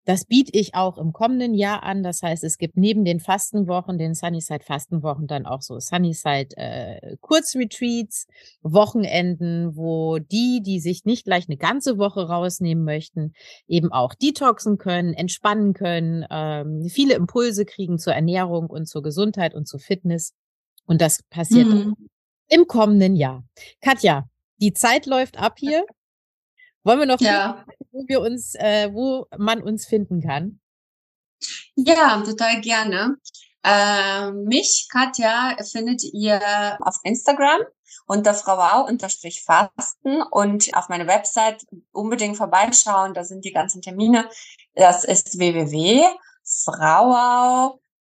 Das 0.06 0.24
biete 0.24 0.52
ich 0.56 0.76
auch 0.76 0.98
im 0.98 1.12
kommenden 1.12 1.52
Jahr 1.52 1.82
an. 1.82 2.04
Das 2.04 2.22
heißt, 2.22 2.44
es 2.44 2.58
gibt 2.58 2.76
neben 2.76 3.04
den 3.04 3.18
Fastenwochen, 3.18 3.98
den 3.98 4.14
Sunnyside 4.14 4.64
Fastenwochen, 4.64 5.26
dann 5.26 5.46
auch 5.46 5.62
so 5.62 5.80
Sunnyside 5.80 6.56
äh, 6.56 7.16
Kurzretreats, 7.20 8.28
Wochenenden, 8.62 9.76
wo 9.76 10.20
die, 10.20 10.62
die 10.64 10.78
sich 10.78 11.04
nicht 11.04 11.24
gleich 11.24 11.48
eine 11.48 11.56
ganze 11.56 11.98
Woche 11.98 12.28
rausnehmen 12.28 12.84
möchten, 12.84 13.34
eben 13.66 13.90
auch 13.90 14.14
detoxen 14.14 14.78
können, 14.78 15.12
entspannen 15.12 15.74
können, 15.74 16.24
ähm, 16.30 16.86
viele 16.88 17.14
Impulse 17.14 17.64
kriegen 17.64 17.98
zur 17.98 18.14
Ernährung 18.14 18.70
und 18.70 18.86
zur 18.86 19.02
Gesundheit 19.02 19.54
und 19.54 19.66
zur 19.66 19.80
Fitness. 19.80 20.34
Und 20.86 21.00
das 21.00 21.24
passiert 21.30 21.66
mhm. 21.66 21.96
im 22.48 22.68
kommenden 22.68 23.16
Jahr. 23.16 23.44
Katja, 23.80 24.28
die 24.58 24.72
Zeit 24.72 25.06
läuft 25.06 25.36
ab 25.36 25.54
hier. 25.58 25.84
Wollen 26.84 27.00
wir 27.00 27.06
noch, 27.06 27.20
ja. 27.20 27.64
Wo 27.96 28.04
wir 28.06 28.20
uns, 28.20 28.54
äh, 28.56 28.92
wo 28.92 29.26
man 29.38 29.62
uns 29.62 29.86
finden 29.86 30.20
kann? 30.20 30.60
Ja, 31.74 32.22
total 32.22 32.60
gerne. 32.60 33.16
Äh, 33.64 34.32
mich, 34.32 34.86
Katja, 34.92 35.56
findet 35.72 36.02
ihr 36.12 36.38
auf 36.80 36.98
Instagram 37.04 37.62
unter 38.06 38.34
frauau-fasten 38.34 40.22
und 40.30 40.76
auf 40.76 40.90
meiner 40.90 41.06
Website 41.06 41.64
unbedingt 41.90 42.36
vorbeischauen. 42.36 43.14
Da 43.14 43.24
sind 43.24 43.46
die 43.46 43.52
ganzen 43.52 43.80
Termine. 43.80 44.28
Das 44.74 45.04
ist 45.04 45.38
www.frauau 45.38 46.10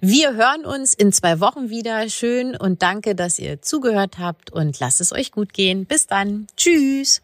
Wir 0.00 0.34
hören 0.34 0.64
uns 0.64 0.94
in 0.94 1.10
zwei 1.12 1.40
Wochen 1.40 1.70
wieder. 1.70 2.08
Schön 2.08 2.54
und 2.56 2.82
danke, 2.82 3.16
dass 3.16 3.38
ihr 3.38 3.62
zugehört 3.62 4.18
habt 4.18 4.52
und 4.52 4.78
lasst 4.78 5.00
es 5.00 5.12
euch 5.12 5.32
gut 5.32 5.52
gehen. 5.52 5.86
Bis 5.86 6.06
dann. 6.06 6.46
Tschüss. 6.56 7.22